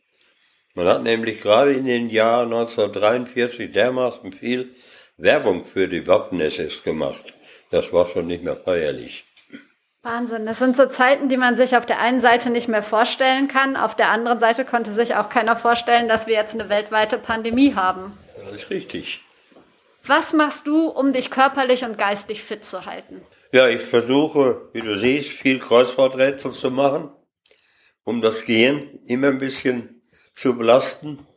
Man 0.73 0.88
hat 0.88 1.04
nämlich 1.04 1.41
gerade 1.41 1.73
in 1.73 1.86
den 1.86 2.10
Jahren 2.10 2.54
1943 2.54 3.71
dermaßen 3.71 4.32
viel 4.32 4.76
Werbung 5.17 5.65
für 5.65 5.88
die 5.88 6.06
Waffen-SS 6.06 6.84
gemacht. 6.84 7.34
Das 7.71 7.91
war 7.91 8.08
schon 8.10 8.28
nicht 8.28 8.43
mehr 8.43 8.56
feierlich. 8.56 9.26
Wahnsinn. 10.07 10.45
Das 10.45 10.57
sind 10.57 10.77
so 10.77 10.85
Zeiten, 10.85 11.27
die 11.27 11.35
man 11.35 11.57
sich 11.57 11.75
auf 11.75 11.85
der 11.85 11.99
einen 11.99 12.21
Seite 12.21 12.49
nicht 12.49 12.69
mehr 12.69 12.81
vorstellen 12.81 13.49
kann. 13.49 13.75
Auf 13.75 13.93
der 13.93 14.09
anderen 14.09 14.39
Seite 14.39 14.63
konnte 14.63 14.93
sich 14.93 15.15
auch 15.15 15.27
keiner 15.27 15.57
vorstellen, 15.57 16.07
dass 16.07 16.27
wir 16.27 16.33
jetzt 16.33 16.53
eine 16.53 16.69
weltweite 16.69 17.17
Pandemie 17.17 17.75
haben. 17.75 18.17
Das 18.37 18.61
ist 18.61 18.69
richtig. 18.69 19.21
Was 20.05 20.31
machst 20.31 20.65
du, 20.65 20.87
um 20.87 21.11
dich 21.11 21.29
körperlich 21.29 21.83
und 21.83 21.97
geistig 21.97 22.41
fit 22.41 22.63
zu 22.63 22.85
halten? 22.85 23.21
Ja, 23.51 23.67
ich 23.67 23.81
versuche, 23.81 24.69
wie 24.71 24.79
du 24.79 24.97
siehst, 24.97 25.29
viel 25.29 25.59
Kreuzworträtsel 25.59 26.51
zu 26.51 26.71
machen, 26.71 27.11
um 28.05 28.21
das 28.21 28.45
Gehirn 28.45 28.99
immer 29.05 29.27
ein 29.27 29.39
bisschen 29.39 30.01
zu 30.33 30.57
belasten. 30.57 31.27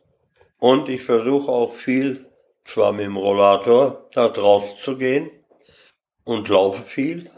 Und 0.59 0.87
ich 0.87 1.03
versuche 1.03 1.51
auch 1.51 1.75
viel, 1.75 2.25
zwar 2.63 2.93
mit 2.93 3.05
dem 3.05 3.17
Rollator, 3.17 4.07
da 4.13 4.29
draußen 4.29 4.77
zu 4.77 4.97
gehen 4.97 5.29
und 6.23 6.47
laufe 6.47 6.83
viel 6.83 7.29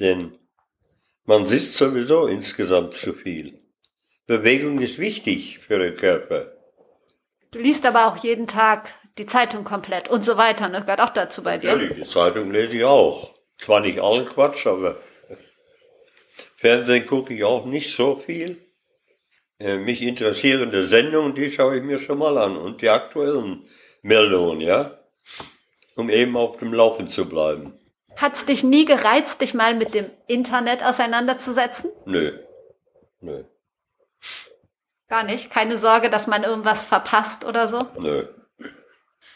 denn 0.00 0.38
man 1.24 1.46
sitzt 1.46 1.74
sowieso 1.74 2.26
insgesamt 2.26 2.94
zu 2.94 3.12
viel. 3.12 3.58
Bewegung 4.26 4.80
ist 4.80 4.98
wichtig 4.98 5.58
für 5.58 5.78
den 5.78 5.96
Körper. 5.96 6.52
Du 7.50 7.58
liest 7.58 7.86
aber 7.86 8.06
auch 8.06 8.22
jeden 8.22 8.46
Tag 8.46 8.92
die 9.18 9.26
Zeitung 9.26 9.64
komplett 9.64 10.08
und 10.08 10.24
so 10.24 10.36
weiter, 10.36 10.68
ne? 10.68 10.82
Gehört 10.82 11.00
auch 11.00 11.10
dazu 11.10 11.42
bei 11.42 11.58
dir? 11.58 11.72
Natürlich, 11.72 12.04
die 12.04 12.10
Zeitung 12.10 12.50
lese 12.50 12.76
ich 12.76 12.84
auch. 12.84 13.34
Zwar 13.56 13.80
nicht 13.80 14.00
allen 14.00 14.26
Quatsch, 14.26 14.66
aber 14.66 14.98
Fernsehen 16.56 17.06
gucke 17.06 17.34
ich 17.34 17.44
auch 17.44 17.64
nicht 17.64 17.94
so 17.94 18.16
viel. 18.16 18.58
Äh, 19.58 19.78
mich 19.78 20.02
interessierende 20.02 20.86
Sendungen, 20.86 21.34
die 21.34 21.50
schaue 21.50 21.78
ich 21.78 21.82
mir 21.82 21.98
schon 21.98 22.18
mal 22.18 22.36
an 22.36 22.56
und 22.56 22.82
die 22.82 22.90
aktuellen 22.90 23.64
Meldungen, 24.02 24.60
ja, 24.60 24.98
um 25.94 26.10
eben 26.10 26.36
auf 26.36 26.58
dem 26.58 26.74
Laufen 26.74 27.08
zu 27.08 27.26
bleiben. 27.26 27.78
Hat 28.16 28.34
es 28.34 28.46
dich 28.46 28.64
nie 28.64 28.84
gereizt, 28.84 29.40
dich 29.40 29.54
mal 29.54 29.74
mit 29.74 29.94
dem 29.94 30.10
Internet 30.26 30.82
auseinanderzusetzen? 30.82 31.90
Nö. 32.06 32.38
Nö. 33.20 33.44
Gar 35.08 35.22
nicht? 35.24 35.50
Keine 35.50 35.76
Sorge, 35.76 36.10
dass 36.10 36.26
man 36.26 36.42
irgendwas 36.42 36.82
verpasst 36.82 37.44
oder 37.44 37.68
so? 37.68 37.86
Nö. 37.98 38.26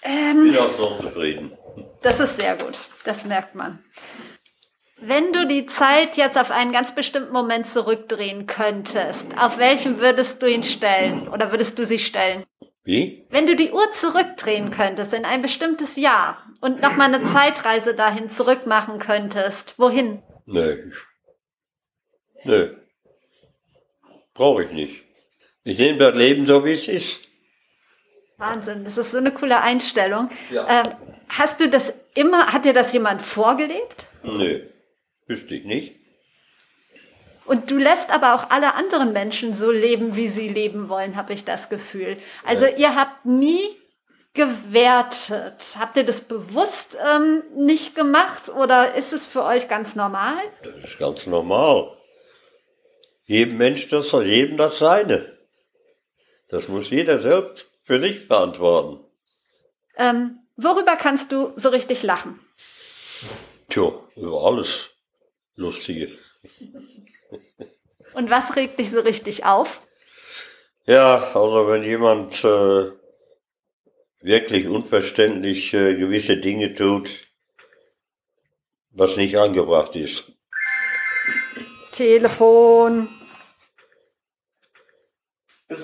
Ähm, 0.02 0.44
Bin 0.44 0.58
auch 0.58 0.76
so 0.76 0.96
zufrieden. 0.96 1.56
Das 2.02 2.20
ist 2.20 2.40
sehr 2.40 2.56
gut. 2.56 2.78
Das 3.04 3.24
merkt 3.24 3.54
man. 3.54 3.78
Wenn 5.02 5.32
du 5.32 5.46
die 5.46 5.66
Zeit 5.66 6.16
jetzt 6.16 6.36
auf 6.36 6.50
einen 6.50 6.72
ganz 6.72 6.94
bestimmten 6.94 7.32
Moment 7.32 7.66
zurückdrehen 7.66 8.46
könntest, 8.46 9.26
auf 9.38 9.58
welchen 9.58 9.98
würdest 9.98 10.42
du 10.42 10.46
ihn 10.46 10.62
stellen 10.62 11.28
oder 11.28 11.50
würdest 11.52 11.78
du 11.78 11.86
sie 11.86 11.98
stellen? 11.98 12.44
Wie? 12.84 13.26
Wenn 13.30 13.46
du 13.46 13.56
die 13.56 13.70
Uhr 13.70 13.92
zurückdrehen 13.92 14.70
könntest 14.70 15.14
in 15.14 15.24
ein 15.24 15.42
bestimmtes 15.42 15.96
Jahr 15.96 16.44
und 16.60 16.80
nochmal 16.80 17.12
eine 17.14 17.22
Zeitreise 17.24 17.94
dahin 17.94 18.30
zurück 18.30 18.66
machen 18.66 18.98
könntest, 18.98 19.74
wohin? 19.78 20.22
Nö. 20.46 20.90
Nö. 22.44 22.76
Brauche 24.34 24.64
ich 24.64 24.70
nicht. 24.72 25.04
Ich 25.64 25.78
nehme 25.78 25.98
das 25.98 26.14
Leben 26.14 26.46
so, 26.46 26.64
wie 26.64 26.72
es 26.72 26.88
ist. 26.88 27.20
Wahnsinn, 28.38 28.84
das 28.84 28.96
ist 28.96 29.10
so 29.10 29.18
eine 29.18 29.32
coole 29.32 29.60
Einstellung. 29.60 30.28
Ja. 30.50 30.84
Ähm, 30.84 30.92
hast 31.28 31.60
du 31.60 31.68
das 31.68 31.92
immer, 32.14 32.52
hat 32.52 32.64
dir 32.64 32.72
das 32.72 32.92
jemand 32.92 33.20
vorgelebt? 33.20 34.06
Nö. 34.22 34.66
Wüsste 35.26 35.54
ich 35.54 35.64
nicht. 35.64 35.96
Und 37.44 37.70
du 37.70 37.76
lässt 37.78 38.10
aber 38.10 38.34
auch 38.34 38.50
alle 38.50 38.74
anderen 38.74 39.12
Menschen 39.12 39.52
so 39.52 39.70
leben, 39.70 40.16
wie 40.16 40.28
sie 40.28 40.48
leben 40.48 40.88
wollen, 40.88 41.16
habe 41.16 41.32
ich 41.32 41.44
das 41.44 41.68
Gefühl. 41.68 42.16
Also 42.44 42.64
Ja. 42.66 42.76
ihr 42.76 42.94
habt 42.96 43.26
nie 43.26 43.60
gewertet. 44.34 45.76
Habt 45.78 45.96
ihr 45.96 46.04
das 46.04 46.20
bewusst 46.20 46.96
ähm, 47.04 47.42
nicht 47.54 47.94
gemacht 47.94 48.48
oder 48.48 48.94
ist 48.94 49.12
es 49.12 49.26
für 49.26 49.42
euch 49.44 49.68
ganz 49.68 49.96
normal? 49.96 50.36
Das 50.62 50.76
ist 50.84 50.98
ganz 50.98 51.26
normal. 51.26 51.96
Jedem 53.24 53.58
Mensch 53.58 53.88
das 53.88 54.08
soll 54.08 54.26
jedem 54.26 54.56
das 54.56 54.78
Seine. 54.78 55.38
Das 56.48 56.68
muss 56.68 56.90
jeder 56.90 57.18
selbst 57.18 57.70
für 57.84 58.00
sich 58.00 58.28
beantworten. 58.28 59.04
Ähm, 59.96 60.40
worüber 60.56 60.96
kannst 60.96 61.30
du 61.32 61.52
so 61.56 61.68
richtig 61.68 62.02
lachen? 62.02 62.40
Tja, 63.68 63.92
über 64.16 64.44
alles 64.44 64.90
Lustige. 65.54 66.10
Und 68.14 68.30
was 68.30 68.56
regt 68.56 68.78
dich 68.78 68.90
so 68.90 69.00
richtig 69.00 69.44
auf? 69.44 69.80
Ja, 70.86 71.18
also 71.34 71.68
wenn 71.68 71.84
jemand 71.84 72.42
äh, 72.42 72.90
wirklich 74.20 74.68
unverständlich 74.68 75.72
äh, 75.74 75.94
gewisse 75.94 76.36
Dinge 76.36 76.74
tut, 76.74 77.10
was 78.90 79.16
nicht 79.16 79.36
angebracht 79.36 79.96
ist. 79.96 80.24
Telefon. 81.92 83.08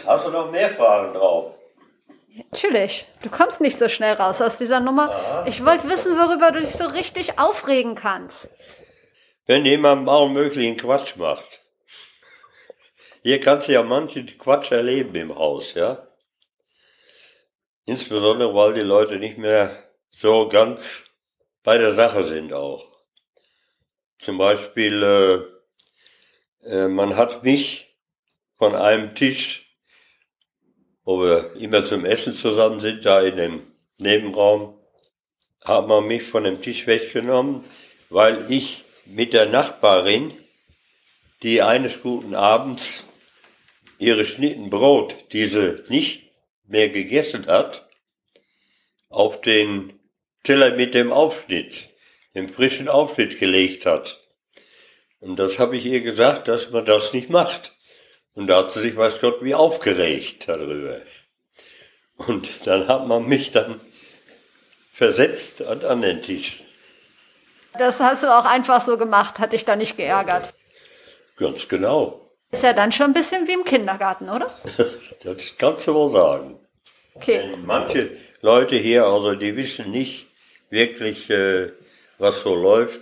Hast 0.05 0.27
du 0.27 0.31
noch 0.31 0.51
mehr 0.51 0.71
Fragen 0.75 1.15
drauf? 1.15 1.55
Natürlich. 2.37 3.07
Du 3.23 3.31
kommst 3.31 3.61
nicht 3.61 3.79
so 3.79 3.89
schnell 3.89 4.15
raus 4.15 4.43
aus 4.43 4.59
dieser 4.59 4.81
Nummer. 4.81 5.11
Aha. 5.11 5.47
Ich 5.47 5.65
wollte 5.65 5.89
wissen, 5.89 6.17
worüber 6.17 6.53
du 6.53 6.61
dich 6.61 6.73
so 6.73 6.87
richtig 6.87 7.39
aufregen 7.39 7.95
kannst. 7.95 8.49
Wenn 9.47 9.65
jemand 9.65 10.09
allen 10.09 10.33
möglichen 10.33 10.77
Quatsch 10.77 11.17
macht. 11.17 11.63
Hier 13.23 13.41
kannst 13.41 13.69
du 13.69 13.73
ja 13.73 13.83
manchen 13.83 14.27
Quatsch 14.39 14.71
erleben 14.71 15.15
im 15.15 15.35
Haus, 15.35 15.75
ja. 15.75 16.06
Insbesondere, 17.89 18.53
weil 18.53 18.75
die 18.75 18.81
Leute 18.81 19.17
nicht 19.17 19.39
mehr 19.39 19.91
so 20.11 20.49
ganz 20.49 21.05
bei 21.63 21.79
der 21.79 21.95
Sache 21.95 22.25
sind 22.25 22.53
auch. 22.53 22.85
Zum 24.19 24.39
Beispiel, 24.39 25.03
äh, 26.65 26.69
äh, 26.69 26.89
man 26.89 27.17
hat 27.17 27.45
mich 27.45 27.97
von 28.59 28.75
einem 28.75 29.15
Tisch, 29.15 29.67
wo 31.05 31.21
wir 31.21 31.55
immer 31.55 31.85
zum 31.85 32.05
Essen 32.05 32.33
zusammen 32.33 32.81
sind, 32.81 33.07
da 33.07 33.21
in 33.21 33.37
dem 33.37 33.73
Nebenraum, 33.99 34.77
hat 35.63 35.87
man 35.87 36.09
mich 36.09 36.25
von 36.25 36.43
dem 36.43 36.61
Tisch 36.61 36.89
weggenommen, 36.89 37.65
weil 38.11 38.51
ich 38.51 38.83
mit 39.05 39.33
der 39.33 39.47
Nachbarin, 39.47 40.37
die 41.45 41.63
eines 41.63 42.03
guten 42.03 42.35
Abends 42.35 43.05
ihre 43.99 44.27
Schnitten 44.27 44.71
Brot, 44.71 45.33
die 45.33 45.47
sie 45.47 45.85
nicht 45.89 46.26
mehr 46.67 46.89
gegessen 46.89 47.47
hat, 47.47 47.89
auf 49.09 49.41
den 49.41 49.99
Teller 50.43 50.75
mit 50.75 50.95
dem 50.95 51.13
Aufschnitt, 51.13 51.89
dem 52.35 52.49
frischen 52.49 52.89
Aufschnitt 52.89 53.39
gelegt 53.39 53.87
hat. 53.87 54.21
Und 55.21 55.37
das 55.39 55.59
habe 55.59 55.77
ich 55.77 55.87
ihr 55.87 56.03
gesagt, 56.03 56.49
dass 56.49 56.71
man 56.71 56.85
das 56.85 57.13
nicht 57.13 57.31
macht. 57.31 57.75
Und 58.35 58.49
da 58.49 58.59
hat 58.59 58.73
sie 58.73 58.81
sich, 58.81 58.97
weiß 58.97 59.21
Gott, 59.21 59.43
wie 59.43 59.55
aufgeregt 59.55 60.49
darüber. 60.49 61.01
Und 62.17 62.67
dann 62.67 62.87
hat 62.87 63.07
man 63.07 63.27
mich 63.27 63.51
dann 63.51 63.81
versetzt 64.93 65.63
an, 65.63 65.85
an 65.85 66.03
den 66.03 66.23
Tisch. 66.23 66.63
Das 67.79 68.01
hast 68.01 68.23
du 68.23 68.29
auch 68.29 68.45
einfach 68.45 68.81
so 68.81 68.97
gemacht, 68.97 69.39
hat 69.39 69.53
dich 69.53 69.65
da 69.65 69.77
nicht 69.77 69.97
geärgert. 69.97 70.55
Ganz 71.37 71.69
genau. 71.69 72.26
Ist 72.57 72.63
ja 72.63 72.73
dann 72.73 72.91
schon 72.91 73.09
ein 73.09 73.13
bisschen 73.13 73.47
wie 73.47 73.53
im 73.53 73.65
Kindergarten, 73.65 74.31
oder? 74.31 74.51
Das 75.23 75.59
kannst 75.59 75.87
du 75.87 75.93
wohl 75.93 76.11
sagen. 76.11 76.59
Okay. 77.15 77.51
Denn 77.51 77.67
manche 77.67 78.17
Leute 78.41 78.77
hier, 78.77 79.05
also 79.05 79.35
die 79.35 79.55
wissen 79.57 79.91
nicht 79.91 80.29
wirklich, 80.71 81.29
äh, 81.29 81.73
was 82.17 82.41
so 82.41 82.55
läuft. 82.55 83.01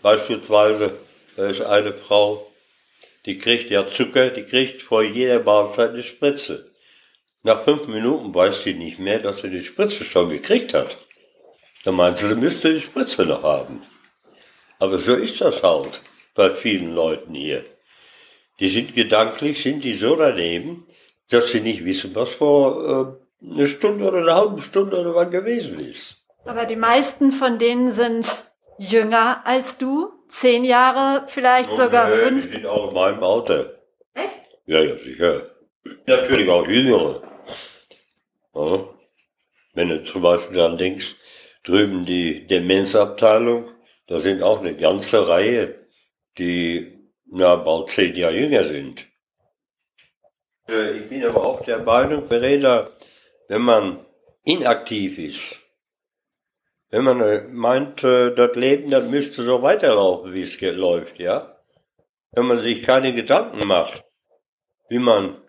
Beispielsweise, 0.00 0.94
ist 1.36 1.60
eine 1.60 1.92
Frau, 1.92 2.50
die 3.26 3.36
kriegt 3.36 3.68
ja 3.68 3.86
Zucker, 3.86 4.30
die 4.30 4.44
kriegt 4.44 4.80
vor 4.80 5.02
jeder 5.02 5.40
Mahlzeit 5.42 5.90
eine 5.90 6.02
Spritze. 6.02 6.70
Nach 7.42 7.62
fünf 7.64 7.86
Minuten 7.86 8.34
weiß 8.34 8.62
die 8.62 8.72
nicht 8.72 8.98
mehr, 8.98 9.18
dass 9.18 9.42
sie 9.42 9.50
die 9.50 9.64
Spritze 9.64 10.04
schon 10.04 10.30
gekriegt 10.30 10.72
hat. 10.72 10.96
Da 11.84 11.92
meint 11.92 12.16
sie, 12.16 12.28
sie 12.28 12.34
müsste 12.34 12.72
die 12.72 12.80
Spritze 12.80 13.26
noch 13.26 13.42
haben. 13.42 13.82
Aber 14.78 14.96
so 14.96 15.16
ist 15.16 15.38
das 15.42 15.62
halt 15.62 16.00
bei 16.34 16.54
vielen 16.54 16.94
Leuten 16.94 17.34
hier. 17.34 17.66
Die 18.60 18.68
sind 18.68 18.94
gedanklich, 18.94 19.62
sind 19.62 19.84
die 19.84 19.94
so 19.94 20.16
daneben, 20.16 20.86
dass 21.30 21.50
sie 21.50 21.60
nicht 21.60 21.84
wissen, 21.84 22.14
was 22.14 22.30
vor 22.30 23.18
äh, 23.42 23.50
eine 23.50 23.68
Stunde 23.68 24.04
oder 24.04 24.18
eine 24.18 24.34
halbe 24.34 24.60
Stunde 24.62 24.98
oder 24.98 25.14
wann 25.14 25.30
gewesen 25.30 25.78
ist. 25.78 26.24
Aber 26.44 26.64
die 26.64 26.76
meisten 26.76 27.30
von 27.30 27.58
denen 27.58 27.90
sind 27.90 28.44
jünger 28.78 29.46
als 29.46 29.76
du. 29.78 30.12
Zehn 30.28 30.64
Jahre, 30.64 31.26
vielleicht 31.28 31.74
sogar 31.74 32.06
Und, 32.06 32.12
äh, 32.12 32.24
fünf. 32.24 32.46
Die 32.46 32.52
sind 32.52 32.66
auch 32.66 32.88
in 32.88 32.94
meinem 32.94 33.22
Alter. 33.22 33.78
Echt? 34.12 34.42
Ja, 34.66 34.80
ja, 34.82 34.96
sicher. 34.96 35.42
Natürlich 36.06 36.48
auch 36.50 36.66
Jüngere. 36.66 37.22
Ja. 38.54 38.84
Wenn 39.72 39.88
du 39.88 40.02
zum 40.02 40.22
Beispiel 40.22 40.56
dann 40.56 40.76
denkst, 40.76 41.16
drüben 41.64 42.04
die 42.04 42.46
Demenzabteilung, 42.46 43.70
da 44.06 44.18
sind 44.18 44.42
auch 44.42 44.60
eine 44.60 44.76
ganze 44.76 45.28
Reihe, 45.28 45.86
die 46.36 46.97
na, 47.30 47.56
bald 47.56 47.88
zehn 47.88 48.14
Jahre 48.14 48.36
jünger 48.36 48.64
sind. 48.64 49.06
Äh, 50.68 50.98
Ich 50.98 51.08
bin 51.08 51.24
aber 51.24 51.46
auch 51.46 51.64
der 51.64 51.78
Meinung, 51.78 52.28
Verena, 52.28 52.90
wenn 53.48 53.62
man 53.62 54.06
inaktiv 54.44 55.18
ist, 55.18 55.58
wenn 56.90 57.04
man 57.04 57.20
äh, 57.20 57.42
meint, 57.48 58.02
äh, 58.02 58.34
das 58.34 58.56
Leben, 58.56 58.90
das 58.90 59.06
müsste 59.08 59.42
so 59.42 59.62
weiterlaufen, 59.62 60.32
wie 60.32 60.42
es 60.42 60.60
läuft, 60.60 61.18
ja. 61.18 61.60
Wenn 62.32 62.46
man 62.46 62.58
sich 62.58 62.82
keine 62.82 63.14
Gedanken 63.14 63.66
macht, 63.66 64.04
wie 64.88 64.98
man 64.98 65.42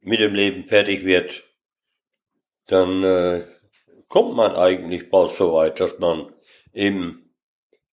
mit 0.00 0.20
dem 0.20 0.34
Leben 0.34 0.64
fertig 0.64 1.04
wird, 1.04 1.44
dann 2.66 3.02
äh, 3.02 3.46
kommt 4.08 4.34
man 4.34 4.54
eigentlich 4.56 5.10
bald 5.10 5.32
so 5.32 5.54
weit, 5.54 5.80
dass 5.80 5.98
man 5.98 6.34
eben 6.72 7.34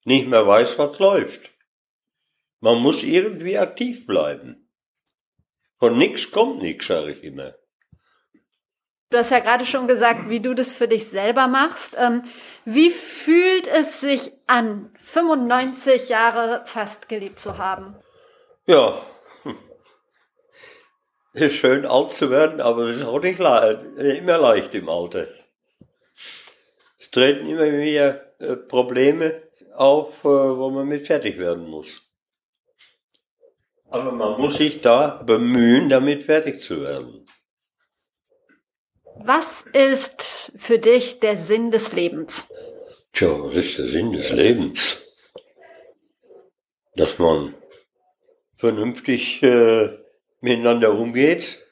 nicht 0.04 0.28
mehr 0.28 0.46
weiß, 0.48 0.78
was 0.78 1.00
läuft. 1.00 1.52
Man 2.62 2.80
muss 2.80 3.04
irgendwie 3.04 3.58
aktiv 3.58 4.06
bleiben. 4.06 4.70
Von 5.78 5.98
nix 5.98 6.30
kommt 6.30 6.62
nix, 6.62 6.88
sage 6.88 7.14
ich 7.14 7.24
immer. 7.24 7.56
Du 9.12 9.18
hast 9.18 9.32
ja 9.32 9.40
gerade 9.40 9.66
schon 9.66 9.88
gesagt, 9.88 10.30
wie 10.30 10.40
du 10.40 10.54
das 10.54 10.72
für 10.72 10.88
dich 10.88 11.08
selber 11.08 11.48
machst. 11.48 11.96
Ähm, 11.98 12.24
wie 12.66 12.92
fühlt 12.92 13.66
es 13.66 14.02
sich 14.02 14.32
an, 14.46 14.94
95 15.00 16.10
Jahre 16.10 16.64
fast 16.68 17.10
gelebt 17.10 17.40
zu 17.40 17.58
haben? 17.58 17.96
Ja, 18.68 19.02
ist 21.34 21.56
schön 21.56 21.88
alt 21.88 22.12
zu 22.12 22.30
werden, 22.30 22.62
aber 22.62 22.84
es 22.84 22.98
ist 22.98 23.04
auch 23.04 23.22
nicht 23.22 23.40
le 23.40 24.18
immer 24.18 24.38
leicht 24.38 24.76
im 24.76 24.90
Alter. 24.90 25.28
Es 27.00 27.10
treten 27.10 27.48
immer 27.48 27.72
wieder 27.72 28.40
äh, 28.40 28.58
Probleme 28.58 29.42
auf, 29.76 30.24
äh, 30.24 30.28
wo 30.28 30.70
man 30.70 30.88
mit 30.88 31.08
fertig 31.08 31.40
werden 31.40 31.68
muss. 31.68 32.09
Aber 33.90 34.12
man 34.12 34.40
muss 34.40 34.58
sich 34.58 34.82
da 34.82 35.24
bemühen, 35.24 35.90
damit 35.90 36.24
fertig 36.24 36.62
zu 36.62 36.82
werden. 36.82 37.26
Was 39.22 39.66
ist 39.74 40.52
für 40.56 40.80
dich 40.80 41.20
der 41.20 41.38
Sinn 41.38 41.72
des 41.72 41.92
Lebens? 41.92 42.48
Tja, 43.12 43.28
was 43.28 43.56
ist 43.56 43.78
der 43.78 43.88
Sinn 43.88 44.12
des 44.14 44.30
Lebens? 44.30 45.02
Dass 46.96 47.18
man 47.18 47.56
vernünftig 48.58 49.42
äh, 49.42 49.98
miteinander 50.42 50.94
umgeht, 50.94 51.66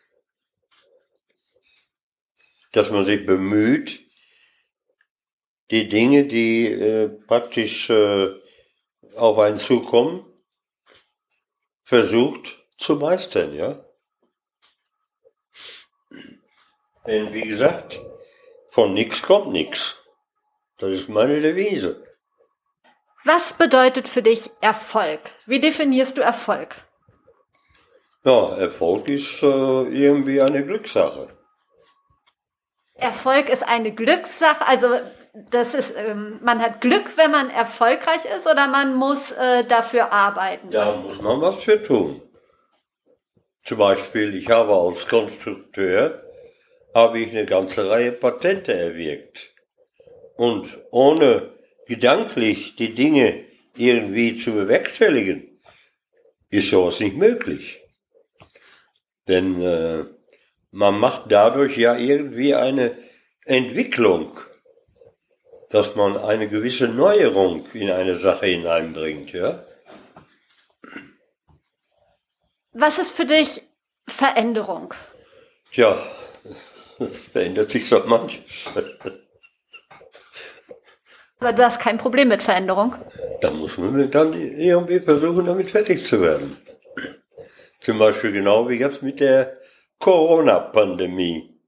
dass 2.72 2.90
man 2.90 3.06
sich 3.06 3.26
bemüht, 3.26 4.02
die 5.72 5.88
Dinge, 5.88 6.26
die 6.26 6.72
äh, 6.72 7.10
praktisch 7.10 7.90
äh, 7.90 8.30
auf 9.16 9.38
einen 9.38 9.58
zukommen, 9.58 10.26
versucht 11.88 12.58
zu 12.78 12.97
meistern, 12.97 13.54
ja. 13.54 13.80
Denn 17.06 17.34
wie 17.34 17.47
gesagt, 17.47 18.02
von 18.71 18.93
nichts 18.93 19.21
kommt 19.21 19.54
nichts. 19.54 19.95
Das 20.80 20.89
ist 20.89 21.08
meine 21.08 21.39
Devise. 21.39 22.04
Was 23.23 23.54
bedeutet 23.54 24.10
für 24.10 24.21
dich 24.21 24.50
Erfolg? 24.60 25.21
Wie 25.45 25.62
definierst 25.62 26.17
du 26.17 26.21
Erfolg? 26.21 26.76
Ja, 28.26 28.58
Erfolg 28.58 29.08
ist 29.08 29.42
äh, 29.42 29.46
irgendwie 29.46 30.42
eine 30.42 30.65
Glückssache. 30.65 31.29
Erfolg 32.96 33.48
ist 33.48 33.63
eine 33.63 33.94
Glückssache, 33.94 34.67
also 34.67 34.88
das 35.50 35.73
ist, 35.73 35.94
ähm, 35.96 36.40
man 36.42 36.62
hat 36.62 36.81
Glück, 36.81 37.17
wenn 37.17 37.31
man 37.31 37.50
erfolgreich 37.50 38.25
ist, 38.35 38.46
oder 38.46 38.67
man 38.67 38.96
muss 38.96 39.31
äh, 39.31 39.63
dafür 39.65 40.12
arbeiten. 40.12 40.69
Da 40.71 40.88
Was- 40.88 40.98
muss 40.98 41.21
man 41.21 41.42
was 41.42 41.58
für 41.63 41.81
tun. 41.81 42.21
Zum 43.63 43.79
Beispiel, 43.79 44.35
ich 44.35 44.50
habe 44.50 44.73
als 44.73 45.08
Konstrukteur 45.08 46.23
habe 46.94 47.19
ich 47.19 47.31
eine 47.31 47.46
ganze 47.46 47.90
Reihe 47.90 48.13
Patente 48.13 48.73
erwirkt. 48.73 49.54
Und 50.38 50.77
ohne 50.92 51.54
gedanklich 51.85 52.75
die 52.75 52.96
Dinge 52.96 53.44
irgendwie 53.75 54.38
zu 54.38 54.54
bewerkstelligen, 54.54 55.60
ist 56.50 56.69
sowas 56.69 57.00
nicht 57.00 57.17
möglich. 57.17 57.81
Denn 59.27 59.62
äh, 59.62 60.06
man 60.71 60.98
macht 60.98 61.23
dadurch 61.29 61.77
ja 61.77 61.98
irgendwie 61.98 62.56
eine, 62.56 62.98
Entwicklung, 63.48 64.38
dass 65.70 65.96
man 65.96 66.18
eine 66.18 66.48
gewisse 66.48 66.88
Neuerung 66.88 67.65
in 67.74 67.90
eine 67.90 68.18
Sache 68.20 68.46
hineinbringt, 68.46 69.34
ja. 69.34 69.65
Was 72.72 73.00
ist 73.00 73.12
für 73.12 73.26
dich 73.26 73.63
Veränderung? 74.08 74.94
Tja, 75.72 75.98
es 77.00 77.20
verändert 77.20 77.72
sich 77.72 77.90
so 77.90 78.00
manches. 78.06 78.70
Aber 81.40 81.54
du 81.54 81.63
hast 81.63 81.80
kein 81.80 81.98
Problem 81.98 82.30
mit 82.30 82.42
Veränderung. 82.42 82.96
Da 83.42 83.52
muss 83.52 83.78
man 83.78 84.10
dann 84.10 84.34
irgendwie 84.34 85.00
versuchen, 85.00 85.46
damit 85.46 85.72
fertig 85.72 86.04
zu 86.04 86.22
werden. 86.22 86.58
Zum 87.80 88.00
Beispiel 88.00 88.32
genau 88.32 88.68
wie 88.70 88.80
jetzt 88.80 89.04
mit 89.04 89.20
der 89.20 89.58
Corona-Pandemie. 90.00 91.60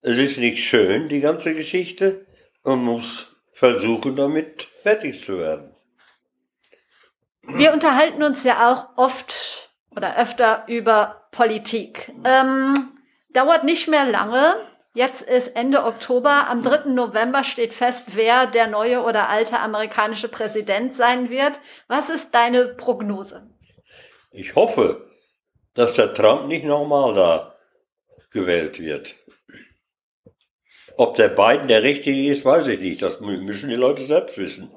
Es 0.00 0.16
ist 0.16 0.38
nicht 0.38 0.64
schön, 0.64 1.08
die 1.08 1.20
ganze 1.20 1.54
Geschichte. 1.54 2.27
Man 2.68 2.84
muss 2.84 3.34
versuchen, 3.54 4.14
damit 4.14 4.68
fertig 4.82 5.24
zu 5.24 5.38
werden. 5.38 5.74
Wir 7.40 7.72
unterhalten 7.72 8.22
uns 8.22 8.44
ja 8.44 8.70
auch 8.70 8.88
oft 8.98 9.70
oder 9.96 10.18
öfter 10.18 10.64
über 10.66 11.28
Politik. 11.30 12.12
Ähm, 12.26 12.74
dauert 13.30 13.64
nicht 13.64 13.88
mehr 13.88 14.04
lange. 14.04 14.54
Jetzt 14.92 15.22
ist 15.22 15.56
Ende 15.56 15.84
Oktober. 15.84 16.46
Am 16.50 16.62
3. 16.62 16.90
November 16.90 17.42
steht 17.42 17.72
fest, 17.72 18.04
wer 18.08 18.44
der 18.46 18.66
neue 18.66 19.02
oder 19.02 19.30
alte 19.30 19.58
amerikanische 19.60 20.28
Präsident 20.28 20.92
sein 20.92 21.30
wird. 21.30 21.60
Was 21.86 22.10
ist 22.10 22.34
deine 22.34 22.66
Prognose? 22.66 23.48
Ich 24.30 24.56
hoffe, 24.56 25.08
dass 25.72 25.94
der 25.94 26.12
Trump 26.12 26.48
nicht 26.48 26.66
nochmal 26.66 27.14
da 27.14 27.54
gewählt 28.30 28.78
wird. 28.78 29.14
Ob 30.98 31.14
der 31.14 31.28
Biden 31.28 31.68
der 31.68 31.84
Richtige 31.84 32.28
ist, 32.28 32.44
weiß 32.44 32.66
ich 32.66 32.80
nicht. 32.80 33.02
Das 33.02 33.20
müssen 33.20 33.68
die 33.68 33.76
Leute 33.76 34.04
selbst 34.04 34.36
wissen. 34.36 34.68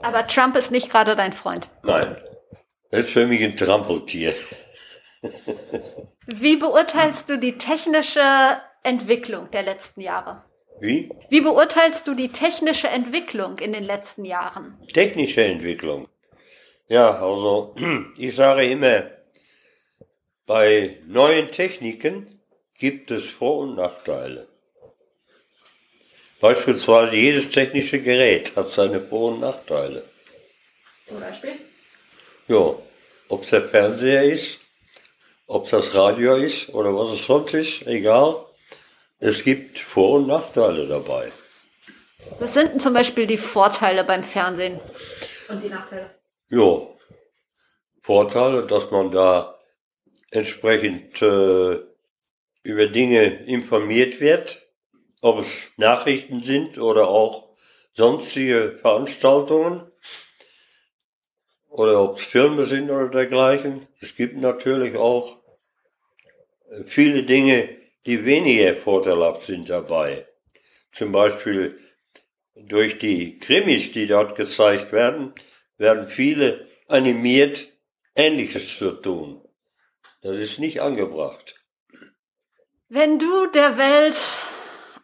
Aber 0.00 0.26
Trump 0.28 0.56
ist 0.56 0.70
nicht 0.70 0.88
gerade 0.88 1.16
dein 1.16 1.32
Freund. 1.32 1.68
Nein, 1.82 2.16
er 2.90 3.00
ist 3.00 3.10
für 3.10 3.26
mich 3.26 3.42
ein 3.42 3.56
Trampeltier. 3.56 4.34
Wie 6.26 6.56
beurteilst 6.56 7.28
du 7.28 7.38
die 7.38 7.58
technische 7.58 8.22
Entwicklung 8.84 9.50
der 9.50 9.64
letzten 9.64 10.00
Jahre? 10.00 10.44
Wie? 10.78 11.10
Wie 11.28 11.40
beurteilst 11.40 12.06
du 12.06 12.14
die 12.14 12.28
technische 12.28 12.86
Entwicklung 12.86 13.58
in 13.58 13.72
den 13.72 13.82
letzten 13.82 14.24
Jahren? 14.24 14.78
Technische 14.92 15.42
Entwicklung. 15.42 16.06
Ja, 16.86 17.20
also 17.20 17.74
ich 18.16 18.36
sage 18.36 18.64
immer, 18.64 19.10
bei 20.46 20.98
neuen 21.04 21.50
Techniken 21.50 22.35
gibt 22.78 23.10
es 23.10 23.30
Vor- 23.30 23.58
und 23.60 23.76
Nachteile. 23.76 24.46
Beispielsweise 26.40 27.16
jedes 27.16 27.50
technische 27.50 28.00
Gerät 28.00 28.54
hat 28.56 28.68
seine 28.68 29.00
Vor- 29.00 29.32
und 29.32 29.40
Nachteile. 29.40 30.04
Zum 31.06 31.20
Beispiel? 31.20 31.58
Ja, 32.48 32.74
ob 33.28 33.42
es 33.42 33.50
der 33.50 33.68
Fernseher 33.68 34.24
ist, 34.24 34.60
ob 35.46 35.68
das 35.68 35.94
Radio 35.94 36.36
ist 36.36 36.68
oder 36.68 36.94
was 36.94 37.12
es 37.12 37.24
sonst 37.24 37.54
ist, 37.54 37.86
egal. 37.86 38.44
Es 39.18 39.42
gibt 39.42 39.78
Vor- 39.78 40.16
und 40.16 40.26
Nachteile 40.26 40.86
dabei. 40.86 41.32
Was 42.38 42.54
sind 42.54 42.72
denn 42.72 42.80
zum 42.80 42.92
Beispiel 42.92 43.26
die 43.26 43.38
Vorteile 43.38 44.04
beim 44.04 44.22
Fernsehen 44.22 44.80
und 45.48 45.62
die 45.62 45.68
Nachteile? 45.68 46.10
Ja, 46.50 46.82
Vorteile, 48.02 48.66
dass 48.66 48.90
man 48.90 49.10
da 49.10 49.58
entsprechend 50.30 51.22
äh, 51.22 51.78
über 52.66 52.88
Dinge 52.88 53.44
informiert 53.46 54.20
wird, 54.20 54.60
ob 55.20 55.38
es 55.38 55.68
Nachrichten 55.76 56.42
sind 56.42 56.78
oder 56.78 57.06
auch 57.06 57.54
sonstige 57.92 58.76
Veranstaltungen 58.80 59.88
oder 61.68 62.02
ob 62.02 62.18
es 62.18 62.24
Filme 62.24 62.64
sind 62.64 62.90
oder 62.90 63.08
dergleichen. 63.08 63.86
Es 64.00 64.16
gibt 64.16 64.36
natürlich 64.38 64.96
auch 64.96 65.38
äh, 66.68 66.82
viele 66.86 67.22
Dinge, 67.22 67.68
die 68.04 68.24
weniger 68.24 68.74
vorteilhaft 68.74 69.44
sind 69.44 69.70
dabei. 69.70 70.26
Zum 70.90 71.12
Beispiel 71.12 71.78
durch 72.56 72.98
die 72.98 73.38
Krimis, 73.38 73.92
die 73.92 74.08
dort 74.08 74.34
gezeigt 74.34 74.90
werden, 74.90 75.34
werden 75.78 76.08
viele 76.08 76.66
animiert, 76.88 77.68
Ähnliches 78.16 78.76
zu 78.76 78.90
tun. 78.90 79.40
Das 80.22 80.34
ist 80.34 80.58
nicht 80.58 80.80
angebracht. 80.80 81.55
Wenn 82.88 83.18
du 83.18 83.46
der 83.48 83.76
Welt 83.78 84.16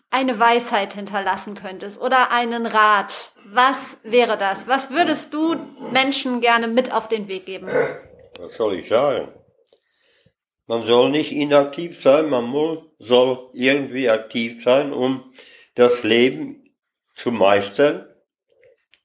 eine 0.09 0.39
Weisheit 0.39 0.95
hinterlassen 0.95 1.57
könntest 1.57 2.01
oder 2.01 2.31
einen 2.31 2.65
Rat, 2.65 3.33
was 3.47 3.97
wäre 4.05 4.39
das? 4.39 4.69
Was 4.69 4.91
würdest 4.91 5.35
du 5.35 5.57
Menschen 5.91 6.41
gerne 6.41 6.69
mit 6.69 6.93
auf 6.93 7.09
den 7.09 7.27
Weg 7.27 7.45
geben? 7.45 7.67
Was 8.39 8.55
soll 8.55 8.79
ich 8.79 8.89
sagen? 8.89 9.33
Man 10.67 10.85
soll 10.85 11.11
nicht 11.11 11.33
inaktiv 11.33 12.01
sein, 12.01 12.31
man 12.31 12.55
soll 13.01 13.51
irgendwie 13.53 14.09
aktiv 14.09 14.63
sein, 14.63 14.93
um 14.93 15.35
das 15.75 16.05
Leben 16.05 16.73
zu 17.17 17.33
meistern 17.33 18.07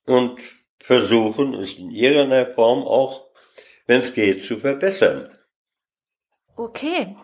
und 0.05 0.39
versuchen, 0.77 1.55
es 1.55 1.73
in 1.73 1.89
irgendeiner 1.89 2.53
Form 2.53 2.83
auch, 2.83 3.31
wenn 3.87 4.01
es 4.01 4.13
geht, 4.13 4.43
zu 4.43 4.57
verbessern. 4.57 5.35
Okay. 6.55 7.17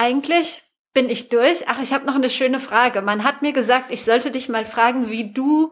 Eigentlich 0.00 0.62
bin 0.94 1.10
ich 1.10 1.28
durch. 1.28 1.68
Ach, 1.68 1.82
ich 1.82 1.92
habe 1.92 2.06
noch 2.06 2.14
eine 2.14 2.30
schöne 2.30 2.58
Frage. 2.58 3.02
Man 3.02 3.22
hat 3.22 3.42
mir 3.42 3.52
gesagt, 3.52 3.90
ich 3.90 4.02
sollte 4.02 4.30
dich 4.30 4.48
mal 4.48 4.64
fragen, 4.64 5.10
wie 5.10 5.30
du 5.30 5.70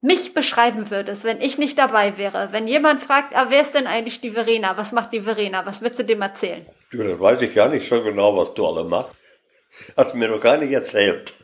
mich 0.00 0.32
beschreiben 0.32 0.90
würdest, 0.90 1.24
wenn 1.24 1.42
ich 1.42 1.58
nicht 1.58 1.76
dabei 1.76 2.16
wäre. 2.16 2.48
Wenn 2.52 2.66
jemand 2.66 3.02
fragt, 3.02 3.36
ah, 3.36 3.48
wer 3.50 3.60
ist 3.60 3.74
denn 3.74 3.86
eigentlich 3.86 4.22
die 4.22 4.30
Verena? 4.30 4.78
Was 4.78 4.92
macht 4.92 5.12
die 5.12 5.20
Verena? 5.20 5.66
Was 5.66 5.82
würdest 5.82 5.98
du 5.98 6.04
dem 6.06 6.22
erzählen? 6.22 6.64
Du, 6.90 7.02
das 7.02 7.20
weiß 7.20 7.42
ich 7.42 7.54
gar 7.54 7.68
nicht 7.68 7.86
so 7.86 8.02
genau, 8.02 8.34
was 8.34 8.54
du 8.54 8.66
alle 8.66 8.82
machst. 8.82 9.14
Hast 9.94 10.14
mir 10.14 10.28
noch 10.28 10.40
gar 10.40 10.56
nicht 10.56 10.72
erzählt. 10.72 11.34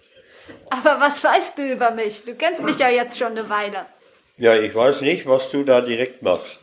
Aber 0.71 0.99
was 0.99 1.23
weißt 1.23 1.59
du 1.59 1.71
über 1.71 1.91
mich? 1.91 2.25
Du 2.25 2.35
kennst 2.35 2.63
mich 2.63 2.79
ja 2.79 2.89
jetzt 2.89 3.19
schon 3.19 3.33
eine 3.33 3.51
Weile. 3.51 3.85
Ja, 4.39 4.57
ich 4.57 4.75
weiß 4.75 5.03
nicht, 5.03 5.27
was 5.27 5.51
du 5.51 5.65
da 5.65 5.83
direkt 5.83 6.23
machst. 6.23 6.59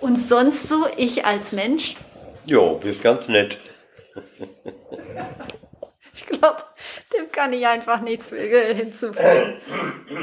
Und 0.00 0.18
sonst 0.18 0.66
so, 0.66 0.86
ich 0.96 1.26
als 1.26 1.52
Mensch? 1.52 1.94
Jo, 2.46 2.78
bist 2.82 3.02
ganz 3.02 3.28
nett. 3.28 3.58
Ich 6.16 6.26
glaube, 6.26 6.58
dem 7.12 7.32
kann 7.32 7.52
ich 7.52 7.66
einfach 7.66 8.00
nichts 8.00 8.28
hinzufügen. 8.28 9.54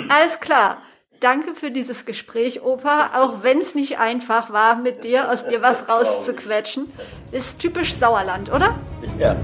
Alles 0.07 0.39
klar. 0.39 0.81
Danke 1.19 1.53
für 1.53 1.69
dieses 1.69 2.05
Gespräch, 2.05 2.61
Opa. 2.61 3.11
Auch 3.13 3.43
wenn 3.43 3.59
es 3.59 3.75
nicht 3.75 3.99
einfach 3.99 4.53
war, 4.53 4.77
mit 4.77 5.03
dir 5.03 5.29
aus 5.29 5.45
dir 5.45 5.61
was 5.61 5.89
rauszuquetschen. 5.89 6.91
Ist 7.33 7.59
typisch 7.59 7.93
Sauerland, 7.93 8.49
oder? 8.49 8.79
Ja. 9.19 9.35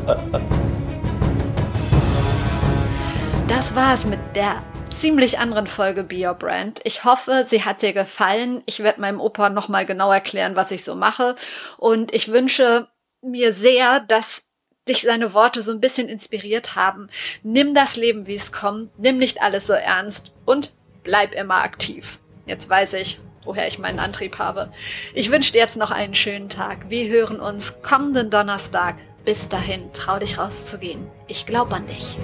Das 3.49 3.75
war's 3.75 4.05
mit 4.05 4.19
der 4.33 4.63
ziemlich 4.97 5.37
anderen 5.39 5.67
Folge 5.67 6.03
Be 6.03 6.27
Your 6.27 6.33
Brand. 6.33 6.79
Ich 6.83 7.03
hoffe, 7.03 7.45
sie 7.47 7.63
hat 7.63 7.81
dir 7.81 7.93
gefallen. 7.93 8.63
Ich 8.65 8.79
werde 8.79 8.99
meinem 8.99 9.21
Opa 9.21 9.49
nochmal 9.49 9.85
genau 9.85 10.11
erklären, 10.11 10.55
was 10.55 10.71
ich 10.71 10.83
so 10.83 10.95
mache. 10.95 11.35
Und 11.77 12.13
ich 12.13 12.31
wünsche 12.31 12.87
mir 13.21 13.53
sehr, 13.53 13.99
dass 13.99 14.41
dich 14.87 15.01
seine 15.01 15.33
Worte 15.33 15.61
so 15.61 15.71
ein 15.71 15.81
bisschen 15.81 16.09
inspiriert 16.09 16.75
haben. 16.75 17.09
Nimm 17.43 17.73
das 17.75 17.95
Leben, 17.95 18.25
wie 18.25 18.35
es 18.35 18.51
kommt. 18.51 18.97
Nimm 18.97 19.17
nicht 19.17 19.41
alles 19.41 19.67
so 19.67 19.73
ernst 19.73 20.31
und 20.45 20.73
bleib 21.03 21.33
immer 21.33 21.63
aktiv. 21.63 22.19
Jetzt 22.45 22.69
weiß 22.69 22.93
ich, 22.93 23.19
woher 23.43 23.67
ich 23.67 23.79
meinen 23.79 23.99
Antrieb 23.99 24.39
habe. 24.39 24.71
Ich 25.13 25.31
wünsche 25.31 25.51
dir 25.51 25.59
jetzt 25.59 25.77
noch 25.77 25.91
einen 25.91 26.15
schönen 26.15 26.49
Tag. 26.49 26.89
Wir 26.89 27.07
hören 27.09 27.39
uns 27.39 27.81
kommenden 27.81 28.29
Donnerstag. 28.29 28.95
Bis 29.25 29.49
dahin, 29.49 29.91
trau 29.93 30.19
dich 30.19 30.37
rauszugehen. 30.37 31.05
Ich 31.27 31.45
glaube 31.45 31.75
an 31.75 31.85
dich. 31.85 32.17